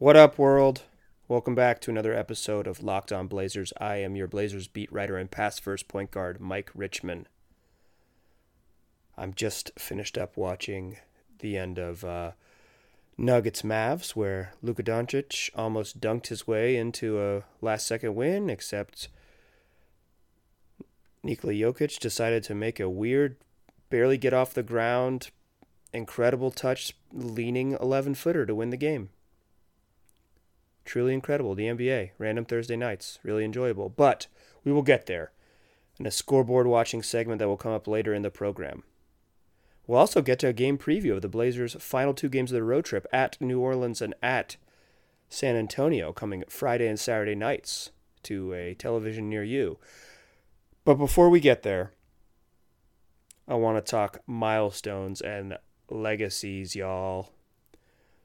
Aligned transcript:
What 0.00 0.16
up, 0.16 0.38
world? 0.38 0.84
Welcome 1.28 1.54
back 1.54 1.78
to 1.82 1.90
another 1.90 2.14
episode 2.14 2.66
of 2.66 2.82
Locked 2.82 3.12
On 3.12 3.26
Blazers. 3.26 3.70
I 3.78 3.96
am 3.96 4.16
your 4.16 4.26
Blazers 4.28 4.66
beat 4.66 4.90
writer 4.90 5.18
and 5.18 5.30
past 5.30 5.60
first 5.60 5.88
point 5.88 6.10
guard, 6.10 6.40
Mike 6.40 6.70
Richman. 6.74 7.28
I'm 9.18 9.34
just 9.34 9.72
finished 9.78 10.16
up 10.16 10.38
watching 10.38 10.96
the 11.40 11.58
end 11.58 11.78
of 11.78 12.02
uh, 12.02 12.30
Nuggets 13.18 13.60
Mavs, 13.60 14.16
where 14.16 14.54
Luka 14.62 14.82
Doncic 14.82 15.50
almost 15.54 16.00
dunked 16.00 16.28
his 16.28 16.46
way 16.46 16.78
into 16.78 17.20
a 17.20 17.42
last 17.60 17.86
second 17.86 18.14
win, 18.14 18.48
except 18.48 19.08
Nikola 21.22 21.52
Jokic 21.52 21.98
decided 21.98 22.42
to 22.44 22.54
make 22.54 22.80
a 22.80 22.88
weird, 22.88 23.36
barely 23.90 24.16
get 24.16 24.32
off 24.32 24.54
the 24.54 24.62
ground, 24.62 25.28
incredible 25.92 26.50
touch, 26.50 26.94
leaning 27.12 27.72
11 27.78 28.14
footer 28.14 28.46
to 28.46 28.54
win 28.54 28.70
the 28.70 28.78
game. 28.78 29.10
Truly 30.90 31.14
incredible. 31.14 31.54
The 31.54 31.68
NBA, 31.68 32.10
random 32.18 32.44
Thursday 32.44 32.74
nights, 32.74 33.20
really 33.22 33.44
enjoyable. 33.44 33.88
But 33.88 34.26
we 34.64 34.72
will 34.72 34.82
get 34.82 35.06
there 35.06 35.30
in 36.00 36.04
a 36.04 36.10
scoreboard 36.10 36.66
watching 36.66 37.00
segment 37.00 37.38
that 37.38 37.46
will 37.46 37.56
come 37.56 37.70
up 37.70 37.86
later 37.86 38.12
in 38.12 38.22
the 38.22 38.28
program. 38.32 38.82
We'll 39.86 40.00
also 40.00 40.20
get 40.20 40.40
to 40.40 40.48
a 40.48 40.52
game 40.52 40.78
preview 40.78 41.12
of 41.14 41.22
the 41.22 41.28
Blazers' 41.28 41.76
final 41.78 42.12
two 42.12 42.28
games 42.28 42.50
of 42.50 42.56
the 42.56 42.64
road 42.64 42.86
trip 42.86 43.06
at 43.12 43.40
New 43.40 43.60
Orleans 43.60 44.02
and 44.02 44.14
at 44.20 44.56
San 45.28 45.54
Antonio 45.54 46.12
coming 46.12 46.42
Friday 46.48 46.88
and 46.88 46.98
Saturday 46.98 47.36
nights 47.36 47.92
to 48.24 48.52
a 48.52 48.74
television 48.74 49.28
near 49.28 49.44
you. 49.44 49.78
But 50.84 50.96
before 50.96 51.30
we 51.30 51.38
get 51.38 51.62
there, 51.62 51.92
I 53.46 53.54
want 53.54 53.76
to 53.78 53.88
talk 53.88 54.18
milestones 54.26 55.20
and 55.20 55.56
legacies, 55.88 56.74
y'all. 56.74 57.30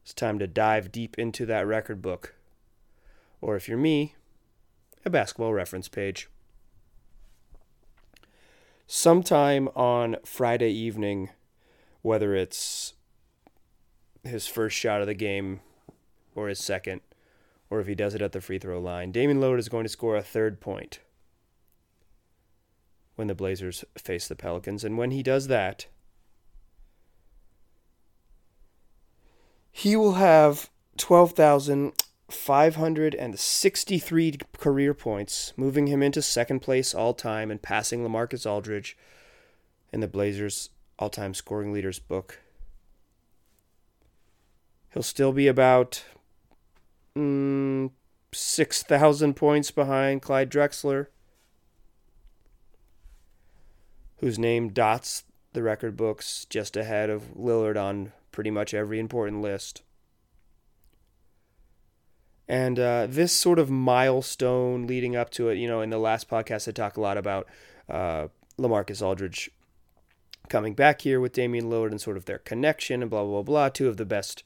It's 0.01 0.15
time 0.15 0.39
to 0.39 0.47
dive 0.47 0.91
deep 0.91 1.19
into 1.19 1.45
that 1.45 1.67
record 1.67 2.01
book. 2.01 2.34
Or 3.41 3.55
if 3.55 3.67
you're 3.67 3.77
me, 3.77 4.15
a 5.05 5.09
basketball 5.09 5.53
reference 5.53 5.87
page. 5.87 6.29
Sometime 8.87 9.67
on 9.75 10.17
Friday 10.23 10.71
evening, 10.71 11.29
whether 12.01 12.35
it's 12.35 12.93
his 14.23 14.47
first 14.47 14.75
shot 14.75 15.01
of 15.01 15.07
the 15.07 15.13
game 15.13 15.61
or 16.35 16.49
his 16.49 16.59
second, 16.59 17.01
or 17.69 17.79
if 17.79 17.87
he 17.87 17.95
does 17.95 18.13
it 18.13 18.21
at 18.21 18.31
the 18.31 18.41
free 18.41 18.59
throw 18.59 18.79
line, 18.79 19.11
Damian 19.11 19.39
Lillard 19.39 19.59
is 19.59 19.69
going 19.69 19.83
to 19.83 19.89
score 19.89 20.15
a 20.15 20.21
third 20.21 20.59
point 20.61 20.99
when 23.15 23.27
the 23.27 23.35
Blazers 23.35 23.83
face 23.97 24.27
the 24.27 24.35
Pelicans. 24.35 24.83
And 24.83 24.97
when 24.97 25.11
he 25.11 25.23
does 25.23 25.47
that, 25.47 25.87
he 29.71 29.95
will 29.95 30.13
have 30.13 30.69
12,563 32.29 34.37
career 34.57 34.93
points, 34.93 35.53
moving 35.55 35.87
him 35.87 36.01
into 36.01 36.21
second 36.21 36.59
place 36.59 36.93
all 36.93 37.13
time 37.13 37.51
and 37.51 37.61
passing 37.61 38.03
LaMarcus 38.03 38.49
Aldridge 38.49 38.97
in 39.93 39.99
the 39.99 40.07
Blazers' 40.07 40.69
all 40.97 41.09
time 41.09 41.33
scoring 41.33 41.71
leaders 41.71 41.99
book. 41.99 42.39
He'll 44.93 45.03
still 45.03 45.33
be 45.33 45.47
about 45.47 46.03
mm, 47.15 47.91
6,000 48.31 49.33
points 49.35 49.71
behind 49.71 50.21
Clyde 50.21 50.49
Drexler, 50.49 51.07
whose 54.17 54.39
name 54.39 54.69
dots 54.69 55.23
the 55.53 55.63
record 55.63 55.95
books 55.95 56.45
just 56.49 56.75
ahead 56.75 57.09
of 57.09 57.35
Lillard 57.35 57.81
on 57.81 58.11
pretty 58.31 58.51
much 58.51 58.73
every 58.73 58.99
important 58.99 59.41
list. 59.41 59.83
And 62.47 62.79
uh, 62.79 63.07
this 63.09 63.33
sort 63.33 63.57
of 63.57 63.69
milestone 63.69 64.85
leading 64.85 65.15
up 65.15 65.31
to 65.31 65.49
it, 65.49 65.57
you 65.57 65.67
know, 65.67 65.81
in 65.81 65.89
the 65.89 65.97
last 65.97 66.29
podcast, 66.29 66.67
I 66.67 66.71
talked 66.71 66.97
a 66.97 67.01
lot 67.01 67.17
about 67.17 67.47
uh, 67.89 68.27
Lamarcus 68.59 69.01
Aldridge 69.01 69.49
coming 70.47 70.73
back 70.73 71.01
here 71.01 71.19
with 71.19 71.33
Damian 71.33 71.65
Lillard 71.65 71.91
and 71.91 71.99
sort 71.99 72.17
of 72.17 72.25
their 72.25 72.37
connection 72.37 73.01
and 73.01 73.09
blah 73.09 73.23
blah 73.23 73.41
blah. 73.41 73.69
Two 73.69 73.87
of 73.87 73.97
the 73.97 74.05
best 74.05 74.43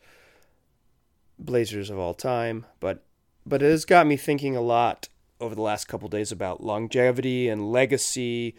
Blazers 1.37 1.89
of 1.89 1.97
all 1.97 2.13
time, 2.13 2.65
but 2.79 3.03
but 3.45 3.61
it 3.61 3.69
has 3.69 3.85
got 3.85 4.07
me 4.07 4.17
thinking 4.17 4.55
a 4.55 4.61
lot 4.61 5.07
over 5.39 5.55
the 5.55 5.61
last 5.61 5.87
couple 5.87 6.09
days 6.09 6.31
about 6.31 6.61
longevity 6.61 7.47
and 7.47 7.71
legacy, 7.71 8.55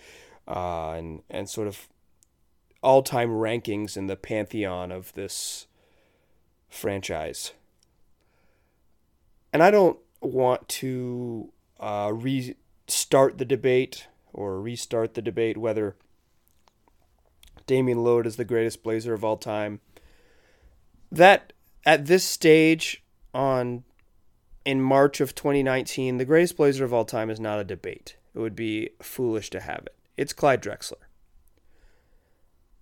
uh, 0.48 0.92
and 0.92 1.22
and 1.28 1.48
sort 1.48 1.68
of 1.68 1.88
all 2.82 3.02
time 3.02 3.28
rankings 3.28 3.96
in 3.96 4.06
the 4.06 4.16
pantheon 4.16 4.90
of 4.90 5.12
this 5.12 5.66
franchise. 6.70 7.52
And 9.52 9.62
I 9.62 9.70
don't 9.70 9.98
want 10.20 10.68
to 10.68 11.52
uh, 11.78 12.12
restart 12.14 13.38
the 13.38 13.44
debate 13.44 14.06
or 14.32 14.60
restart 14.60 15.14
the 15.14 15.22
debate 15.22 15.56
whether 15.56 15.96
Damian 17.66 17.98
Lillard 17.98 18.26
is 18.26 18.36
the 18.36 18.44
greatest 18.44 18.82
Blazer 18.82 19.14
of 19.14 19.24
all 19.24 19.36
time. 19.36 19.80
That 21.10 21.52
at 21.84 22.06
this 22.06 22.24
stage 22.24 23.02
on 23.34 23.84
in 24.64 24.80
March 24.80 25.20
of 25.20 25.34
2019, 25.34 26.18
the 26.18 26.24
greatest 26.24 26.56
Blazer 26.56 26.84
of 26.84 26.92
all 26.92 27.04
time 27.04 27.30
is 27.30 27.40
not 27.40 27.58
a 27.58 27.64
debate. 27.64 28.16
It 28.34 28.38
would 28.38 28.54
be 28.54 28.90
foolish 29.00 29.50
to 29.50 29.60
have 29.60 29.82
it. 29.86 29.96
It's 30.16 30.32
Clyde 30.32 30.62
Drexler. 30.62 31.06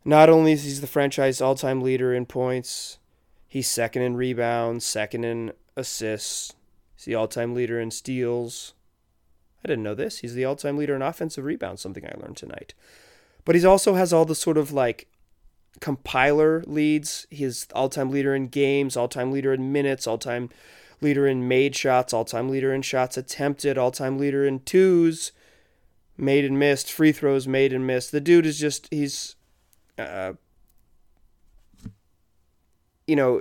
Not 0.04 0.28
only 0.28 0.52
is 0.52 0.64
he 0.64 0.72
the 0.72 0.86
franchise 0.86 1.40
all-time 1.40 1.82
leader 1.82 2.14
in 2.14 2.26
points, 2.26 2.98
he's 3.46 3.68
second 3.68 4.02
in 4.02 4.16
rebounds, 4.16 4.84
second 4.84 5.24
in 5.24 5.52
assists. 5.76 6.54
He's 6.98 7.04
the 7.04 7.14
all-time 7.14 7.54
leader 7.54 7.78
in 7.78 7.92
steals. 7.92 8.74
I 9.64 9.68
didn't 9.68 9.84
know 9.84 9.94
this. 9.94 10.18
He's 10.18 10.34
the 10.34 10.44
all-time 10.44 10.76
leader 10.76 10.96
in 10.96 11.02
offensive 11.02 11.44
rebounds, 11.44 11.80
something 11.80 12.04
I 12.04 12.18
learned 12.18 12.36
tonight. 12.36 12.74
But 13.44 13.54
he 13.54 13.64
also 13.64 13.94
has 13.94 14.12
all 14.12 14.24
the 14.24 14.34
sort 14.34 14.58
of 14.58 14.72
like 14.72 15.06
compiler 15.80 16.64
leads. 16.66 17.28
He's 17.30 17.68
all-time 17.72 18.10
leader 18.10 18.34
in 18.34 18.48
games, 18.48 18.96
all-time 18.96 19.30
leader 19.30 19.54
in 19.54 19.70
minutes, 19.70 20.08
all-time 20.08 20.50
leader 21.00 21.28
in 21.28 21.46
made 21.46 21.76
shots, 21.76 22.12
all-time 22.12 22.48
leader 22.48 22.74
in 22.74 22.82
shots 22.82 23.16
attempted, 23.16 23.78
all-time 23.78 24.18
leader 24.18 24.44
in 24.44 24.58
twos, 24.58 25.30
made 26.16 26.44
and 26.44 26.58
missed, 26.58 26.90
free 26.90 27.12
throws 27.12 27.46
made 27.46 27.72
and 27.72 27.86
missed. 27.86 28.10
The 28.10 28.20
dude 28.20 28.44
is 28.44 28.58
just 28.58 28.88
he's 28.90 29.36
uh, 29.96 30.32
you 33.06 33.14
know 33.14 33.40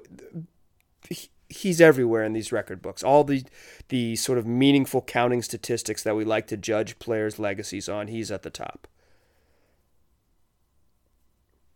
he's 1.50 1.80
everywhere 1.82 2.24
in 2.24 2.34
these 2.34 2.52
record 2.52 2.82
books. 2.82 3.04
All 3.04 3.24
the 3.24 3.44
the 3.90 4.16
sort 4.16 4.38
of 4.38 4.46
meaningful 4.46 5.02
counting 5.02 5.42
statistics 5.42 6.04
that 6.04 6.16
we 6.16 6.26
like 6.26 6.48
to 6.48 6.58
judge 6.58 7.00
players' 7.00 7.40
legacies 7.40 7.88
on, 7.88 8.08
he's 8.08 8.32
at 8.32 8.44
the 8.44 8.50
top. 8.50 8.88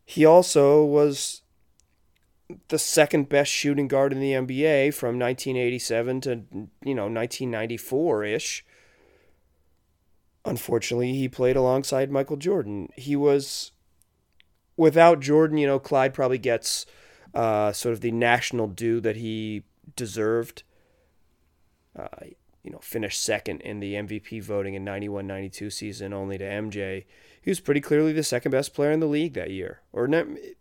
He 0.05 0.25
also 0.25 0.83
was 0.83 1.41
the 2.67 2.79
second 2.79 3.29
best 3.29 3.49
shooting 3.51 3.87
guard 3.87 4.11
in 4.11 4.19
the 4.19 4.33
NBA 4.33 4.93
from 4.93 5.17
1987 5.17 6.21
to 6.21 6.31
you 6.83 6.95
know 6.95 7.07
1994 7.07 8.23
ish. 8.25 8.65
Unfortunately, 10.43 11.13
he 11.13 11.29
played 11.29 11.55
alongside 11.55 12.11
Michael 12.11 12.35
Jordan. 12.35 12.89
He 12.95 13.15
was 13.15 13.71
without 14.75 15.19
Jordan, 15.19 15.57
you 15.57 15.67
know, 15.67 15.79
Clyde 15.79 16.13
probably 16.13 16.39
gets 16.39 16.85
uh, 17.33 17.71
sort 17.71 17.93
of 17.93 18.01
the 18.01 18.11
national 18.11 18.67
due 18.67 18.99
that 19.01 19.15
he 19.15 19.63
deserved. 19.95 20.63
Uh, 21.97 22.07
you 22.63 22.71
know, 22.71 22.79
finished 22.79 23.21
second 23.21 23.59
in 23.61 23.79
the 23.79 23.95
MVP 23.95 24.41
voting 24.43 24.75
in 24.75 24.85
91-92 24.85 25.73
season, 25.73 26.13
only 26.13 26.37
to 26.37 26.43
MJ 26.43 27.05
he 27.41 27.49
was 27.49 27.59
pretty 27.59 27.81
clearly 27.81 28.13
the 28.13 28.23
second 28.23 28.51
best 28.51 28.73
player 28.73 28.91
in 28.91 28.99
the 28.99 29.07
league 29.07 29.33
that 29.33 29.49
year, 29.49 29.81
or 29.91 30.07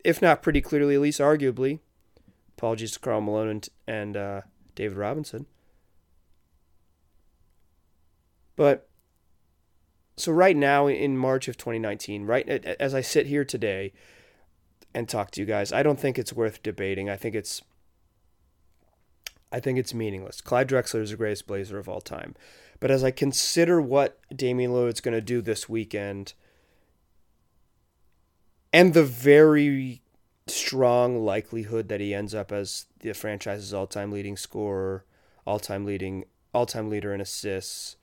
if 0.02 0.22
not 0.22 0.42
pretty 0.42 0.62
clearly, 0.62 0.94
at 0.94 1.02
least 1.02 1.20
arguably. 1.20 1.80
Apologies 2.56 2.92
to 2.92 2.98
Karl 2.98 3.20
Malone 3.20 3.48
and, 3.48 3.68
and 3.86 4.16
uh, 4.16 4.40
David 4.74 4.96
Robinson. 4.96 5.46
But 8.56 8.88
so 10.16 10.32
right 10.32 10.56
now 10.56 10.86
in 10.86 11.18
March 11.18 11.48
of 11.48 11.58
2019, 11.58 12.24
right 12.24 12.48
as 12.48 12.94
I 12.94 13.02
sit 13.02 13.26
here 13.26 13.44
today 13.44 13.92
and 14.94 15.08
talk 15.08 15.30
to 15.32 15.40
you 15.40 15.46
guys, 15.46 15.72
I 15.72 15.82
don't 15.82 15.98
think 15.98 16.18
it's 16.18 16.32
worth 16.32 16.62
debating. 16.62 17.08
I 17.08 17.16
think 17.16 17.34
it's 17.34 17.62
I 19.52 19.60
think 19.60 19.78
it's 19.78 19.92
meaningless. 19.92 20.40
Clyde 20.40 20.68
Drexler 20.68 21.02
is 21.02 21.10
the 21.10 21.16
greatest 21.16 21.46
Blazer 21.46 21.78
of 21.78 21.88
all 21.88 22.00
time. 22.00 22.36
But 22.78 22.90
as 22.90 23.02
I 23.02 23.10
consider 23.10 23.80
what 23.80 24.18
Damian 24.34 24.70
Lillard's 24.70 25.00
going 25.00 25.14
to 25.14 25.20
do 25.20 25.42
this 25.42 25.68
weekend, 25.68 26.34
and 28.72 28.94
the 28.94 29.04
very 29.04 30.02
strong 30.46 31.24
likelihood 31.24 31.88
that 31.88 32.00
he 32.00 32.14
ends 32.14 32.34
up 32.34 32.52
as 32.52 32.86
the 33.00 33.12
franchise's 33.12 33.74
all-time 33.74 34.12
leading 34.12 34.36
scorer, 34.36 35.04
all-time 35.46 35.84
leading 35.84 36.24
all-time 36.54 36.88
leader 36.88 37.12
in 37.12 37.20
assists, 37.20 37.96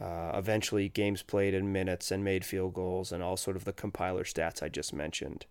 uh, 0.00 0.32
eventually 0.34 0.88
games 0.88 1.22
played 1.22 1.52
in 1.52 1.72
minutes 1.72 2.10
and 2.10 2.24
made 2.24 2.44
field 2.44 2.74
goals 2.74 3.12
and 3.12 3.22
all 3.22 3.36
sort 3.36 3.56
of 3.56 3.64
the 3.64 3.72
compiler 3.72 4.24
stats 4.24 4.62
I 4.62 4.68
just 4.68 4.92
mentioned. 4.92 5.46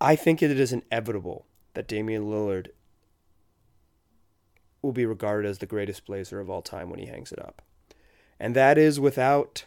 I 0.00 0.16
think 0.16 0.42
it 0.42 0.50
is 0.50 0.72
inevitable 0.72 1.46
that 1.74 1.86
Damian 1.86 2.24
Lillard 2.24 2.68
will 4.82 4.92
be 4.92 5.04
regarded 5.04 5.48
as 5.48 5.58
the 5.58 5.66
greatest 5.66 6.06
Blazer 6.06 6.40
of 6.40 6.48
all 6.48 6.62
time 6.62 6.88
when 6.88 6.98
he 6.98 7.06
hangs 7.06 7.32
it 7.32 7.38
up. 7.38 7.62
And 8.38 8.56
that 8.56 8.78
is 8.78 8.98
without 8.98 9.64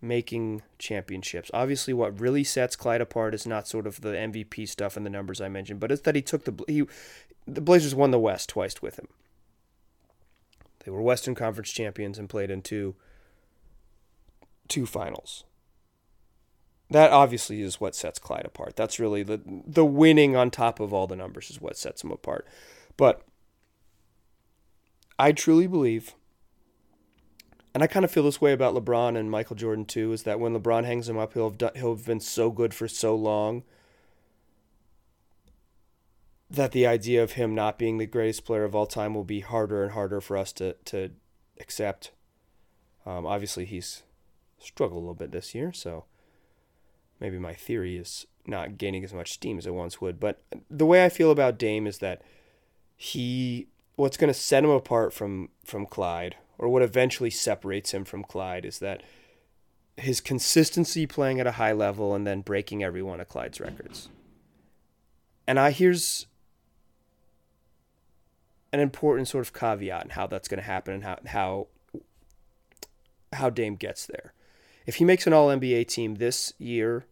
making 0.00 0.62
championships. 0.78 1.50
Obviously, 1.52 1.92
what 1.92 2.20
really 2.20 2.44
sets 2.44 2.76
Clyde 2.76 3.00
apart 3.00 3.34
is 3.34 3.46
not 3.46 3.66
sort 3.66 3.86
of 3.86 4.00
the 4.00 4.10
MVP 4.10 4.68
stuff 4.68 4.96
and 4.96 5.04
the 5.04 5.10
numbers 5.10 5.40
I 5.40 5.48
mentioned, 5.48 5.80
but 5.80 5.90
it's 5.90 6.02
that 6.02 6.16
he 6.16 6.22
took 6.22 6.44
the 6.44 6.64
he 6.66 6.84
the 7.46 7.60
Blazers 7.60 7.94
won 7.94 8.12
the 8.12 8.20
West 8.20 8.48
twice 8.48 8.80
with 8.80 8.98
him. 8.98 9.08
They 10.84 10.90
were 10.90 11.02
Western 11.02 11.34
Conference 11.34 11.70
champions 11.70 12.18
and 12.18 12.28
played 12.28 12.50
in 12.50 12.62
two 12.62 12.94
two 14.68 14.86
finals. 14.86 15.44
That 16.92 17.10
obviously 17.10 17.62
is 17.62 17.80
what 17.80 17.94
sets 17.94 18.18
Clyde 18.18 18.44
apart. 18.44 18.76
That's 18.76 18.98
really 18.98 19.22
the 19.22 19.40
the 19.66 19.84
winning 19.84 20.36
on 20.36 20.50
top 20.50 20.80
of 20.80 20.92
all 20.92 21.06
the 21.06 21.16
numbers 21.16 21.50
is 21.50 21.60
what 21.60 21.76
sets 21.76 22.04
him 22.04 22.10
apart. 22.10 22.46
But 22.96 23.22
I 25.18 25.32
truly 25.32 25.66
believe 25.66 26.14
and 27.74 27.82
I 27.82 27.86
kind 27.86 28.04
of 28.04 28.10
feel 28.10 28.24
this 28.24 28.40
way 28.40 28.52
about 28.52 28.74
LeBron 28.74 29.18
and 29.18 29.30
Michael 29.30 29.56
Jordan 29.56 29.86
too 29.86 30.12
is 30.12 30.24
that 30.24 30.38
when 30.38 30.54
LeBron 30.54 30.84
hangs 30.84 31.08
him 31.08 31.16
up 31.16 31.32
he'll 31.32 31.48
have 31.48 31.58
done, 31.58 31.72
he'll 31.74 31.96
have 31.96 32.04
been 32.04 32.20
so 32.20 32.50
good 32.50 32.74
for 32.74 32.86
so 32.86 33.14
long 33.14 33.62
that 36.50 36.72
the 36.72 36.86
idea 36.86 37.22
of 37.22 37.32
him 37.32 37.54
not 37.54 37.78
being 37.78 37.96
the 37.96 38.06
greatest 38.06 38.44
player 38.44 38.64
of 38.64 38.74
all 38.74 38.86
time 38.86 39.14
will 39.14 39.24
be 39.24 39.40
harder 39.40 39.82
and 39.82 39.92
harder 39.92 40.20
for 40.20 40.36
us 40.36 40.52
to 40.52 40.74
to 40.84 41.10
accept. 41.58 42.10
Um, 43.06 43.24
obviously, 43.24 43.64
he's 43.64 44.02
struggled 44.58 44.98
a 44.98 45.00
little 45.00 45.14
bit 45.14 45.32
this 45.32 45.54
year, 45.54 45.72
so 45.72 46.04
maybe 47.22 47.38
my 47.38 47.54
theory 47.54 47.96
is 47.96 48.26
not 48.46 48.76
gaining 48.76 49.04
as 49.04 49.14
much 49.14 49.32
steam 49.32 49.56
as 49.56 49.66
it 49.66 49.72
once 49.72 50.00
would. 50.00 50.18
But 50.18 50.42
the 50.68 50.84
way 50.84 51.04
I 51.04 51.08
feel 51.08 51.30
about 51.30 51.56
Dame 51.56 51.86
is 51.86 51.98
that 51.98 52.20
he 52.96 53.68
what's 53.94 54.16
going 54.16 54.32
to 54.32 54.38
set 54.38 54.64
him 54.64 54.70
apart 54.70 55.14
from 55.14 55.48
from 55.64 55.86
Clyde, 55.86 56.36
or 56.58 56.68
what 56.68 56.82
eventually 56.82 57.30
separates 57.30 57.92
him 57.92 58.04
from 58.04 58.24
Clyde, 58.24 58.64
is 58.64 58.80
that 58.80 59.02
his 59.96 60.20
consistency 60.20 61.06
playing 61.06 61.38
at 61.38 61.46
a 61.46 61.52
high 61.52 61.72
level 61.72 62.14
and 62.14 62.26
then 62.26 62.40
breaking 62.40 62.82
every 62.82 63.02
one 63.02 63.20
of 63.20 63.28
Clyde's 63.28 63.60
records. 63.60 64.08
And 65.46 65.60
I 65.60 65.70
here's 65.70 66.26
an 68.72 68.80
important 68.80 69.28
sort 69.28 69.46
of 69.46 69.52
caveat 69.52 70.04
in 70.04 70.10
how 70.10 70.26
that's 70.26 70.48
going 70.48 70.60
to 70.60 70.66
happen 70.66 70.94
and 70.94 71.04
how 71.04 71.18
how 71.26 71.66
how 73.32 73.48
Dame 73.48 73.76
gets 73.76 74.06
there. 74.06 74.34
If 74.86 74.96
he 74.96 75.04
makes 75.04 75.28
an 75.28 75.32
All 75.32 75.48
NBA 75.48 75.86
team 75.86 76.16
this 76.16 76.52
year, 76.58 77.06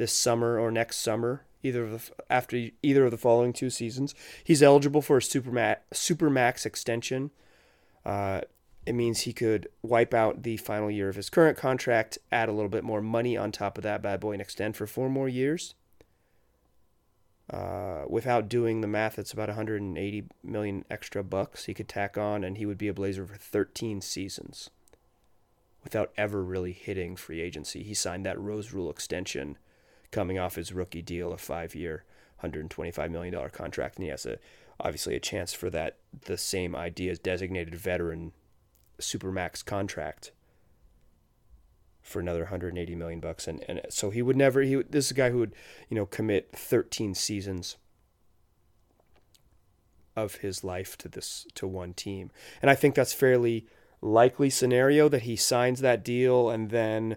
this 0.00 0.14
summer 0.14 0.58
or 0.58 0.70
next 0.70 0.96
summer, 0.96 1.44
either 1.62 1.84
of 1.84 1.90
the, 1.90 2.24
after 2.30 2.70
either 2.82 3.04
of 3.04 3.10
the 3.10 3.18
following 3.18 3.52
two 3.52 3.68
seasons, 3.68 4.14
he's 4.42 4.62
eligible 4.62 5.02
for 5.02 5.18
a 5.18 5.20
supermax 5.20 5.76
supermax 5.92 6.64
extension. 6.64 7.30
Uh, 8.04 8.40
it 8.86 8.94
means 8.94 9.20
he 9.20 9.34
could 9.34 9.68
wipe 9.82 10.14
out 10.14 10.42
the 10.42 10.56
final 10.56 10.90
year 10.90 11.10
of 11.10 11.16
his 11.16 11.28
current 11.28 11.58
contract, 11.58 12.16
add 12.32 12.48
a 12.48 12.52
little 12.52 12.70
bit 12.70 12.82
more 12.82 13.02
money 13.02 13.36
on 13.36 13.52
top 13.52 13.76
of 13.76 13.84
that 13.84 14.00
bad 14.00 14.20
boy, 14.20 14.32
and 14.32 14.40
extend 14.40 14.74
for 14.74 14.86
four 14.86 15.10
more 15.10 15.28
years. 15.28 15.74
Uh, 17.50 18.04
without 18.08 18.48
doing 18.48 18.80
the 18.80 18.86
math, 18.86 19.18
it's 19.18 19.34
about 19.34 19.50
180 19.50 20.24
million 20.42 20.82
extra 20.90 21.22
bucks 21.22 21.66
he 21.66 21.74
could 21.74 21.88
tack 21.88 22.16
on, 22.16 22.42
and 22.42 22.56
he 22.56 22.64
would 22.64 22.78
be 22.78 22.88
a 22.88 22.94
Blazer 22.94 23.26
for 23.26 23.36
13 23.36 24.00
seasons 24.00 24.70
without 25.84 26.10
ever 26.16 26.42
really 26.42 26.72
hitting 26.72 27.16
free 27.16 27.42
agency. 27.42 27.82
He 27.82 27.92
signed 27.92 28.24
that 28.24 28.40
Rose 28.40 28.72
Rule 28.72 28.90
extension 28.90 29.58
coming 30.10 30.38
off 30.38 30.56
his 30.56 30.72
rookie 30.72 31.02
deal, 31.02 31.32
a 31.32 31.38
five 31.38 31.74
year, 31.74 32.04
$125 32.42 33.10
million 33.10 33.50
contract, 33.50 33.96
and 33.96 34.04
he 34.04 34.10
has 34.10 34.26
a 34.26 34.38
obviously 34.80 35.14
a 35.14 35.20
chance 35.20 35.52
for 35.52 35.68
that 35.68 35.98
the 36.24 36.38
same 36.38 36.74
idea 36.74 37.10
as 37.10 37.18
designated 37.18 37.74
veteran 37.74 38.32
supermax 38.98 39.64
contract 39.64 40.32
for 42.00 42.20
another 42.20 42.40
180 42.40 42.94
million 42.94 43.20
bucks. 43.20 43.46
And, 43.46 43.62
and 43.68 43.82
so 43.90 44.10
he 44.10 44.22
would 44.22 44.36
never 44.36 44.62
he 44.62 44.76
this 44.76 45.06
is 45.06 45.10
a 45.10 45.14
guy 45.14 45.30
who 45.30 45.38
would 45.38 45.54
you 45.88 45.94
know 45.94 46.06
commit 46.06 46.50
13 46.52 47.14
seasons 47.14 47.76
of 50.16 50.36
his 50.36 50.64
life 50.64 50.98
to 50.98 51.08
this 51.08 51.46
to 51.54 51.66
one 51.66 51.92
team. 51.92 52.30
And 52.62 52.70
i 52.70 52.74
think 52.74 52.94
that's 52.94 53.12
fairly 53.12 53.66
likely 54.02 54.50
scenario 54.50 55.08
that 55.08 55.22
he 55.22 55.36
signs 55.36 55.80
that 55.80 56.02
deal 56.02 56.48
and 56.48 56.70
then 56.70 57.16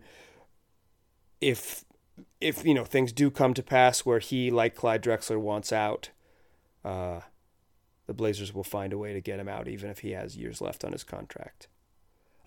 if 1.40 1.86
if 2.44 2.66
you 2.66 2.74
know 2.74 2.86
things 2.86 3.12
do 3.12 3.31
come 3.31 3.54
to 3.54 3.63
pass 3.63 4.01
where 4.01 4.19
he 4.19 4.51
like 4.51 4.75
Clyde 4.75 5.04
Drexler 5.04 5.40
wants 5.40 5.72
out 5.72 6.10
uh, 6.84 7.22
the 8.07 8.13
Blazers 8.13 8.54
will 8.54 8.63
find 8.63 8.94
a 8.94 8.98
way 8.98 9.13
to 9.13 9.22
get 9.22 9.40
him 9.40 9.48
out 9.48 9.68
even 9.68 9.90
if 9.90 10.00
he 10.00 10.12
has 10.12 10.38
years 10.38 10.62
left 10.62 10.84
on 10.84 10.92
his 10.92 11.04
contract 11.04 11.68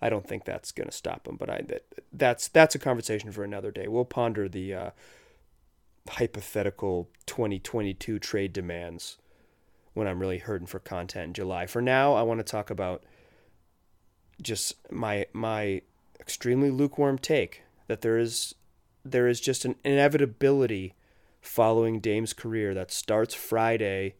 I 0.01 0.09
don't 0.09 0.27
think 0.27 0.45
that's 0.45 0.71
going 0.71 0.87
to 0.87 0.95
stop 0.95 1.27
him. 1.27 1.37
But 1.37 1.49
I 1.49 1.61
that, 1.67 1.83
that's 2.13 2.47
that's 2.47 2.75
a 2.75 2.79
conversation 2.79 3.31
for 3.31 3.43
another 3.43 3.71
day. 3.71 3.87
We'll 3.87 4.05
ponder 4.05 4.47
the 4.47 4.73
uh, 4.73 4.89
hypothetical 6.09 7.09
2022 7.25 8.19
trade 8.19 8.53
demands 8.53 9.17
when 9.93 10.07
I'm 10.07 10.19
really 10.19 10.37
hurting 10.37 10.67
for 10.67 10.79
content 10.79 11.27
in 11.27 11.33
July. 11.33 11.65
For 11.65 11.81
now, 11.81 12.13
I 12.13 12.21
want 12.21 12.39
to 12.39 12.43
talk 12.43 12.69
about 12.69 13.03
just 14.41 14.75
my 14.91 15.25
my 15.33 15.81
extremely 16.19 16.69
lukewarm 16.69 17.17
take 17.17 17.63
that 17.87 18.01
there 18.01 18.17
is 18.17 18.53
there 19.11 19.27
is 19.27 19.39
just 19.39 19.65
an 19.65 19.75
inevitability 19.83 20.93
following 21.41 21.99
Dame's 21.99 22.33
career 22.33 22.73
that 22.73 22.91
starts 22.91 23.33
Friday 23.33 24.15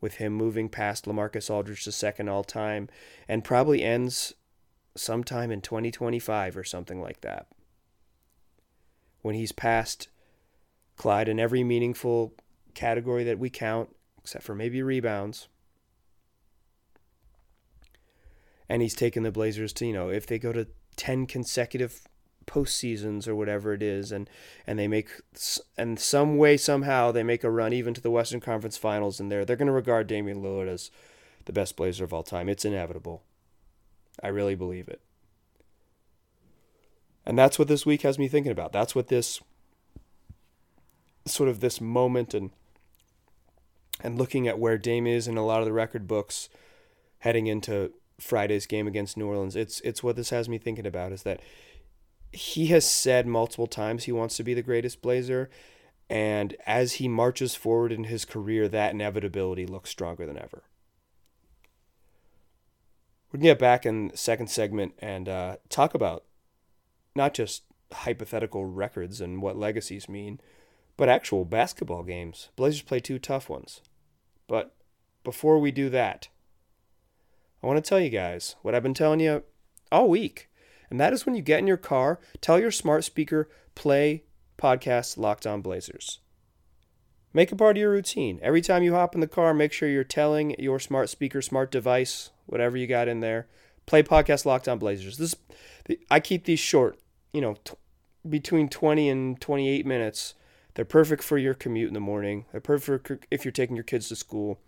with 0.00 0.14
him 0.14 0.32
moving 0.32 0.68
past 0.68 1.04
LaMarcus 1.04 1.50
Aldridge 1.50 1.84
to 1.84 1.92
second 1.92 2.28
all 2.28 2.44
time 2.44 2.88
and 3.28 3.44
probably 3.44 3.82
ends 3.82 4.34
sometime 4.96 5.50
in 5.50 5.60
2025 5.60 6.56
or 6.56 6.64
something 6.64 7.00
like 7.00 7.20
that. 7.20 7.46
When 9.22 9.34
he's 9.34 9.52
past 9.52 10.08
Clyde 10.96 11.28
in 11.28 11.38
every 11.38 11.64
meaningful 11.64 12.34
category 12.74 13.24
that 13.24 13.38
we 13.38 13.50
count, 13.50 13.94
except 14.18 14.44
for 14.44 14.54
maybe 14.54 14.82
rebounds. 14.82 15.48
And 18.68 18.82
he's 18.82 18.94
taken 18.94 19.22
the 19.22 19.32
Blazers 19.32 19.72
to, 19.74 19.86
you 19.86 19.92
know, 19.92 20.10
if 20.10 20.26
they 20.26 20.38
go 20.38 20.52
to 20.52 20.68
10 20.96 21.26
consecutive 21.26 22.02
postseasons 22.50 23.28
or 23.28 23.34
whatever 23.34 23.72
it 23.72 23.82
is, 23.82 24.10
and, 24.12 24.28
and 24.66 24.78
they 24.78 24.88
make, 24.88 25.08
and 25.78 25.98
some 25.98 26.36
way, 26.36 26.56
somehow, 26.56 27.12
they 27.12 27.22
make 27.22 27.44
a 27.44 27.50
run 27.50 27.72
even 27.72 27.94
to 27.94 28.00
the 28.00 28.10
Western 28.10 28.40
Conference 28.40 28.76
Finals, 28.76 29.20
and 29.20 29.30
they're, 29.30 29.44
they're 29.44 29.56
going 29.56 29.66
to 29.66 29.72
regard 29.72 30.06
Damian 30.06 30.42
Lillard 30.42 30.68
as 30.68 30.90
the 31.44 31.52
best 31.52 31.76
Blazer 31.76 32.04
of 32.04 32.12
all 32.12 32.22
time. 32.22 32.48
It's 32.48 32.64
inevitable. 32.64 33.22
I 34.22 34.28
really 34.28 34.54
believe 34.54 34.88
it. 34.88 35.00
And 37.24 37.38
that's 37.38 37.58
what 37.58 37.68
this 37.68 37.86
week 37.86 38.02
has 38.02 38.18
me 38.18 38.28
thinking 38.28 38.52
about. 38.52 38.72
That's 38.72 38.94
what 38.94 39.08
this 39.08 39.40
sort 41.26 41.48
of 41.48 41.60
this 41.60 41.80
moment 41.80 42.34
and 42.34 42.50
and 44.02 44.18
looking 44.18 44.48
at 44.48 44.58
where 44.58 44.78
Dame 44.78 45.06
is 45.06 45.28
in 45.28 45.36
a 45.36 45.44
lot 45.44 45.60
of 45.60 45.66
the 45.66 45.72
record 45.72 46.08
books 46.08 46.48
heading 47.18 47.46
into 47.46 47.92
Friday's 48.18 48.66
game 48.66 48.86
against 48.86 49.16
New 49.16 49.26
Orleans. 49.26 49.56
It's 49.56 49.80
it's 49.80 50.02
what 50.02 50.16
this 50.16 50.30
has 50.30 50.48
me 50.48 50.58
thinking 50.58 50.86
about 50.86 51.12
is 51.12 51.22
that 51.22 51.40
he 52.32 52.66
has 52.68 52.88
said 52.88 53.26
multiple 53.26 53.66
times 53.66 54.04
he 54.04 54.12
wants 54.12 54.36
to 54.36 54.44
be 54.44 54.54
the 54.54 54.62
greatest 54.62 55.02
Blazer 55.02 55.50
and 56.08 56.56
as 56.66 56.94
he 56.94 57.08
marches 57.08 57.54
forward 57.54 57.92
in 57.92 58.04
his 58.04 58.24
career 58.24 58.68
that 58.68 58.92
inevitability 58.92 59.66
looks 59.66 59.90
stronger 59.90 60.26
than 60.26 60.36
ever. 60.36 60.64
We're 63.30 63.38
going 63.38 63.42
to 63.42 63.50
get 63.50 63.58
back 63.60 63.86
in 63.86 64.08
the 64.08 64.16
second 64.16 64.48
segment 64.48 64.94
and 64.98 65.28
uh, 65.28 65.56
talk 65.68 65.94
about 65.94 66.24
not 67.14 67.32
just 67.32 67.62
hypothetical 67.92 68.64
records 68.64 69.20
and 69.20 69.40
what 69.40 69.56
legacies 69.56 70.08
mean, 70.08 70.40
but 70.96 71.08
actual 71.08 71.44
basketball 71.44 72.02
games. 72.02 72.48
Blazers 72.56 72.82
play 72.82 72.98
two 72.98 73.20
tough 73.20 73.48
ones. 73.48 73.80
But 74.48 74.74
before 75.22 75.60
we 75.60 75.70
do 75.70 75.88
that, 75.90 76.28
I 77.62 77.68
want 77.68 77.82
to 77.82 77.88
tell 77.88 78.00
you 78.00 78.10
guys 78.10 78.56
what 78.62 78.74
I've 78.74 78.82
been 78.82 78.94
telling 78.94 79.20
you 79.20 79.44
all 79.92 80.08
week. 80.08 80.49
And 80.90 80.98
that 81.00 81.12
is 81.12 81.24
when 81.24 81.34
you 81.34 81.42
get 81.42 81.60
in 81.60 81.66
your 81.66 81.76
car, 81.76 82.18
tell 82.40 82.58
your 82.58 82.70
smart 82.70 83.04
speaker, 83.04 83.48
play 83.74 84.24
podcast 84.58 85.16
Locked 85.16 85.46
On 85.46 85.62
Blazers. 85.62 86.18
Make 87.32 87.52
it 87.52 87.56
part 87.56 87.76
of 87.76 87.80
your 87.80 87.92
routine. 87.92 88.40
Every 88.42 88.60
time 88.60 88.82
you 88.82 88.94
hop 88.94 89.14
in 89.14 89.20
the 89.20 89.28
car, 89.28 89.54
make 89.54 89.72
sure 89.72 89.88
you're 89.88 90.02
telling 90.02 90.56
your 90.58 90.80
smart 90.80 91.08
speaker, 91.08 91.40
smart 91.40 91.70
device, 91.70 92.30
whatever 92.46 92.76
you 92.76 92.88
got 92.88 93.06
in 93.06 93.20
there, 93.20 93.46
play 93.86 94.02
podcast 94.02 94.44
Locked 94.44 94.68
On 94.68 94.78
Blazers. 94.78 95.16
This 95.16 95.36
I 96.10 96.18
keep 96.18 96.44
these 96.44 96.58
short, 96.58 96.98
you 97.32 97.40
know, 97.40 97.54
t- 97.64 97.74
between 98.28 98.68
20 98.68 99.08
and 99.08 99.40
28 99.40 99.86
minutes. 99.86 100.34
They're 100.74 100.84
perfect 100.84 101.22
for 101.22 101.38
your 101.38 101.54
commute 101.54 101.88
in 101.88 101.94
the 101.94 102.00
morning. 102.00 102.46
They're 102.50 102.60
perfect 102.60 103.26
if 103.30 103.44
you're 103.44 103.52
taking 103.52 103.76
your 103.76 103.84
kids 103.84 104.08
to 104.08 104.16
school. 104.16 104.60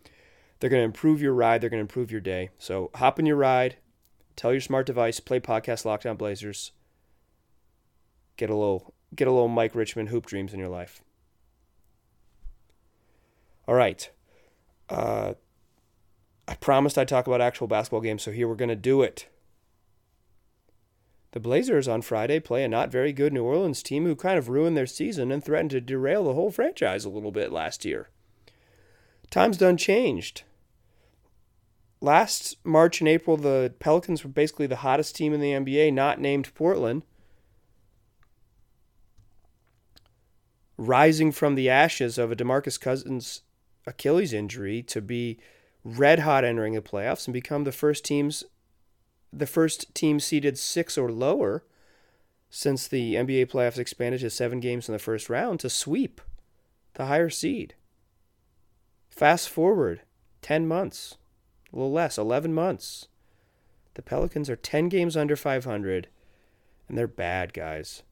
They're 0.59 0.71
going 0.71 0.81
to 0.81 0.85
improve 0.85 1.21
your 1.21 1.35
ride. 1.35 1.61
They're 1.61 1.71
going 1.71 1.79
to 1.79 1.83
improve 1.83 2.13
your 2.13 2.21
day. 2.21 2.51
So 2.59 2.91
hop 2.95 3.19
in 3.19 3.27
your 3.27 3.37
ride, 3.37 3.77
tell 4.37 4.53
your 4.53 4.61
smart 4.61 4.87
device, 4.87 5.21
play 5.21 5.41
podcast 5.41 5.85
Locked 5.85 6.07
On 6.07 6.17
Blazers. 6.17 6.73
Get 8.37 8.51
a 8.51 8.55
little 8.55 8.95
get 9.15 9.29
a 9.29 9.33
little 9.33 9.49
Mike 9.49 9.75
Richman 9.75 10.09
hoop 10.09 10.27
dreams 10.27 10.53
in 10.53 10.61
your 10.61 10.69
life. 10.69 11.03
All 13.69 13.75
right. 13.75 14.11
Uh, 14.89 15.35
I 16.49 16.55
promised 16.55 16.99
I'd 16.99 17.09
talk 17.09 17.27
about 17.27 17.41
actual 17.41 17.67
basketball 17.67 18.01
games, 18.01 18.23
so 18.23 18.33
here 18.33 18.49
we're 18.49 18.57
going 18.57 18.69
to 18.69 18.77
do 18.77 19.03
it. 19.03 19.29
The 21.33 21.41
Blazers 21.41 21.89
on 21.89 22.03
Friday 22.03 22.41
play 22.41 22.63
a 22.65 22.69
not 22.69 22.91
very 22.91 23.13
good 23.13 23.33
New 23.33 23.45
Orleans 23.45 23.83
team 23.83 24.05
who 24.05 24.15
kind 24.15 24.39
of 24.39 24.49
ruined 24.51 24.77
their 24.77 24.87
season 24.87 25.33
and 25.33 25.43
threatened 25.43 25.71
to 25.71 25.81
derail 25.81 26.25
the 26.25 26.35
whole 26.35 26.51
franchise 26.51 27.05
a 27.05 27.11
little 27.11 27.31
bit 27.31 27.53
last 27.53 27.85
year. 27.85 28.11
Time's 29.31 29.57
done 29.57 29.79
changed. 29.79 30.43
Last 32.03 32.57
March 32.65 33.01
and 33.01 33.07
April, 33.07 33.37
the 33.37 33.75
Pelicans 33.79 34.25
were 34.25 34.31
basically 34.31 34.67
the 34.67 34.77
hottest 34.77 35.15
team 35.15 35.33
in 35.33 35.41
the 35.41 35.53
NBA, 35.53 35.93
not 35.93 36.19
named 36.19 36.53
Portland. 36.53 37.05
Rising 40.77 41.31
from 41.31 41.55
the 41.55 41.71
ashes 41.71 42.19
of 42.19 42.33
a 42.33 42.37
DeMarcus 42.37 42.81
Cousins 42.81 43.43
Achilles 43.87 44.33
injury 44.33 44.83
to 44.83 45.01
be 45.01 45.39
red 45.85 46.19
hot 46.19 46.45
entering 46.45 46.75
the 46.75 46.83
playoffs 46.83 47.29
and 47.29 47.33
become 47.33 47.63
the 47.63 47.71
first 47.71 48.05
teams 48.05 48.43
the 49.33 49.47
first 49.47 49.95
team 49.95 50.19
seeded 50.19 50.59
6 50.59 50.99
or 50.99 51.11
lower 51.11 51.65
since 52.51 52.87
the 52.87 53.15
NBA 53.15 53.47
playoffs 53.47 53.79
expanded 53.79 54.21
to 54.21 54.31
7 54.31 54.59
games 54.59 54.89
in 54.89 54.93
the 54.93 54.99
first 54.99 55.31
round 55.31 55.61
to 55.61 55.71
sweep 55.71 56.21
the 56.95 57.07
higher 57.07 57.31
seed. 57.31 57.75
Fast 59.09 59.49
forward 59.49 60.03
10 60.43 60.67
months, 60.67 61.17
a 61.73 61.77
little 61.77 61.93
less, 61.93 62.19
11 62.19 62.53
months. 62.53 63.09
The 63.95 64.03
Pelicans 64.03 64.49
are 64.49 64.57
10 64.57 64.89
games 64.89 65.17
under 65.17 65.37
500 65.37 66.09
and 66.89 66.99
they're 66.99 67.07
bad, 67.07 67.55
guys. 67.55 68.03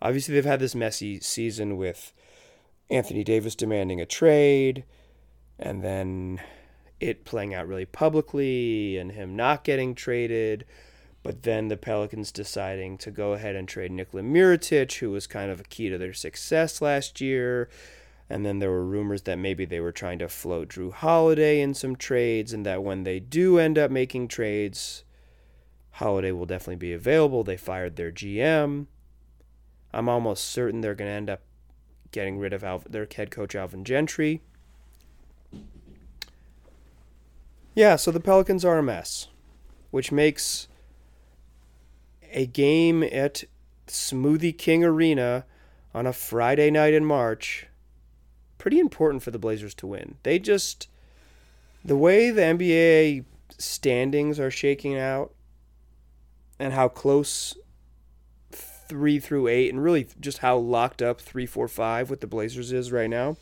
Obviously, 0.00 0.34
they've 0.34 0.44
had 0.44 0.60
this 0.60 0.74
messy 0.74 1.18
season 1.20 1.76
with 1.76 2.12
Anthony 2.90 3.24
Davis 3.24 3.54
demanding 3.54 4.00
a 4.00 4.06
trade, 4.06 4.84
and 5.58 5.82
then 5.82 6.40
it 7.00 7.24
playing 7.24 7.54
out 7.54 7.66
really 7.66 7.84
publicly 7.84 8.96
and 8.96 9.12
him 9.12 9.34
not 9.34 9.64
getting 9.64 9.94
traded. 9.94 10.64
But 11.24 11.44
then 11.44 11.68
the 11.68 11.76
Pelicans 11.76 12.32
deciding 12.32 12.98
to 12.98 13.10
go 13.10 13.32
ahead 13.32 13.54
and 13.54 13.68
trade 13.68 13.92
Nikola 13.92 14.24
Mirotic, 14.24 14.98
who 14.98 15.10
was 15.10 15.26
kind 15.26 15.50
of 15.50 15.60
a 15.60 15.64
key 15.64 15.88
to 15.88 15.98
their 15.98 16.12
success 16.12 16.82
last 16.82 17.20
year. 17.20 17.68
And 18.32 18.46
then 18.46 18.60
there 18.60 18.70
were 18.70 18.86
rumors 18.86 19.22
that 19.22 19.38
maybe 19.38 19.66
they 19.66 19.78
were 19.78 19.92
trying 19.92 20.18
to 20.20 20.28
float 20.28 20.70
Jrue 20.70 20.90
Holiday 20.90 21.60
in 21.60 21.74
some 21.74 21.96
trades, 21.96 22.54
and 22.54 22.64
that 22.64 22.82
when 22.82 23.04
they 23.04 23.20
do 23.20 23.58
end 23.58 23.76
up 23.76 23.90
making 23.90 24.28
trades, 24.28 25.04
Holiday 25.90 26.32
will 26.32 26.46
definitely 26.46 26.76
be 26.76 26.94
available. 26.94 27.44
They 27.44 27.58
fired 27.58 27.96
their 27.96 28.10
GM. 28.10 28.86
I'm 29.92 30.08
almost 30.08 30.46
certain 30.46 30.80
they're 30.80 30.94
going 30.94 31.10
to 31.10 31.14
end 31.14 31.28
up 31.28 31.42
getting 32.10 32.38
rid 32.38 32.54
of 32.54 32.90
their 32.90 33.06
head 33.14 33.30
coach 33.30 33.54
Alvin 33.54 33.84
Gentry. 33.84 34.40
Yeah, 37.74 37.96
so 37.96 38.10
the 38.10 38.18
Pelicans 38.18 38.64
are 38.64 38.78
a 38.78 38.82
mess, 38.82 39.28
which 39.90 40.10
makes 40.10 40.68
a 42.32 42.46
game 42.46 43.02
at 43.02 43.44
Smoothie 43.88 44.56
King 44.56 44.84
Arena 44.84 45.44
on 45.92 46.06
a 46.06 46.14
Friday 46.14 46.70
night 46.70 46.94
in 46.94 47.04
March 47.04 47.66
pretty 48.62 48.78
important 48.78 49.24
for 49.24 49.32
the 49.32 49.40
Blazers 49.40 49.74
to 49.74 49.88
win. 49.88 50.14
They 50.22 50.38
just 50.38 50.86
the 51.84 51.96
way 51.96 52.30
the 52.30 52.42
NBA 52.42 53.24
standings 53.58 54.38
are 54.38 54.52
shaking 54.52 54.96
out 54.96 55.34
and 56.60 56.72
how 56.72 56.86
close 56.86 57.56
three 58.52 59.18
through 59.18 59.48
eight 59.48 59.68
and 59.68 59.82
really 59.82 60.06
just 60.20 60.38
how 60.38 60.56
locked 60.56 61.02
up 61.02 61.20
three, 61.20 61.44
four, 61.44 61.66
five 61.66 62.08
with 62.08 62.20
the 62.20 62.28
Blazers 62.28 62.70
is 62.70 62.92
right 62.92 63.10
now, 63.10 63.36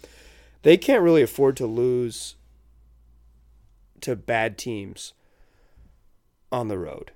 they 0.62 0.78
can't 0.78 1.02
really 1.02 1.20
afford 1.20 1.54
to 1.58 1.66
lose 1.66 2.36
to 4.00 4.16
bad 4.16 4.56
teams 4.56 5.12
on 6.50 6.68
the 6.68 6.78
road. 6.78 7.10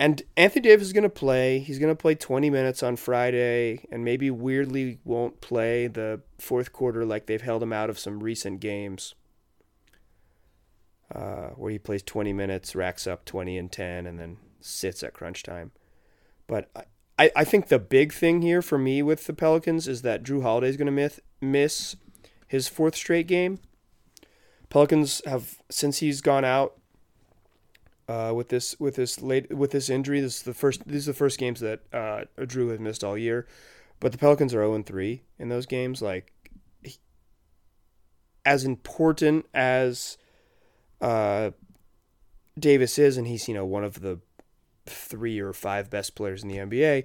And 0.00 0.22
Anthony 0.34 0.62
Davis 0.62 0.86
is 0.86 0.92
going 0.94 1.02
to 1.02 1.10
play. 1.10 1.58
He's 1.58 1.78
going 1.78 1.92
to 1.92 2.00
play 2.00 2.14
20 2.14 2.48
minutes 2.48 2.82
on 2.82 2.96
Friday 2.96 3.84
and 3.92 4.02
maybe 4.02 4.30
weirdly 4.30 4.98
won't 5.04 5.42
play 5.42 5.88
the 5.88 6.22
fourth 6.38 6.72
quarter 6.72 7.04
like 7.04 7.26
they've 7.26 7.42
held 7.42 7.62
him 7.62 7.74
out 7.74 7.90
of 7.90 7.98
some 7.98 8.22
recent 8.22 8.60
games 8.60 9.14
uh, 11.14 11.48
where 11.50 11.70
he 11.70 11.78
plays 11.78 12.02
20 12.02 12.32
minutes, 12.32 12.74
racks 12.74 13.06
up 13.06 13.26
20 13.26 13.58
and 13.58 13.70
10, 13.70 14.06
and 14.06 14.18
then 14.18 14.38
sits 14.62 15.02
at 15.02 15.12
crunch 15.12 15.42
time. 15.42 15.70
But 16.46 16.70
I, 17.18 17.30
I 17.36 17.44
think 17.44 17.68
the 17.68 17.78
big 17.78 18.14
thing 18.14 18.40
here 18.40 18.62
for 18.62 18.78
me 18.78 19.02
with 19.02 19.26
the 19.26 19.34
Pelicans 19.34 19.86
is 19.86 20.00
that 20.00 20.22
Jrue 20.22 20.40
Holiday 20.40 20.68
is 20.70 20.78
going 20.78 20.96
to 20.96 21.10
miss 21.42 21.96
his 22.48 22.68
fourth 22.68 22.96
straight 22.96 23.26
game. 23.26 23.58
Pelicans 24.70 25.20
have 25.26 25.58
since 25.68 25.98
he's 25.98 26.22
gone 26.22 26.46
out 26.46 26.79
uh, 28.10 28.32
with 28.34 28.48
this 28.48 28.78
with 28.80 28.96
this 28.96 29.22
late 29.22 29.54
with 29.56 29.70
this 29.70 29.88
injury. 29.88 30.20
This 30.20 30.38
is 30.38 30.42
the 30.42 30.54
first. 30.54 30.86
These 30.86 31.08
are 31.08 31.12
the 31.12 31.18
first 31.18 31.38
games 31.38 31.60
that 31.60 31.80
uh, 31.92 32.24
Jrue 32.40 32.70
has 32.70 32.80
missed 32.80 33.04
all 33.04 33.16
year. 33.16 33.46
But 34.00 34.10
the 34.10 34.18
Pelicans 34.18 34.52
are 34.52 34.66
0 34.66 34.82
3 34.82 35.22
in 35.38 35.48
those 35.48 35.66
games. 35.66 36.02
Like 36.02 36.32
he, 36.82 36.98
as 38.44 38.64
important 38.64 39.46
as 39.54 40.18
uh, 41.00 41.50
Davis 42.58 42.98
is, 42.98 43.16
and 43.16 43.28
he's 43.28 43.46
you 43.46 43.54
know 43.54 43.64
one 43.64 43.84
of 43.84 44.00
the 44.00 44.18
three 44.86 45.38
or 45.38 45.52
five 45.52 45.88
best 45.88 46.16
players 46.16 46.42
in 46.42 46.48
the 46.48 46.56
NBA. 46.56 47.04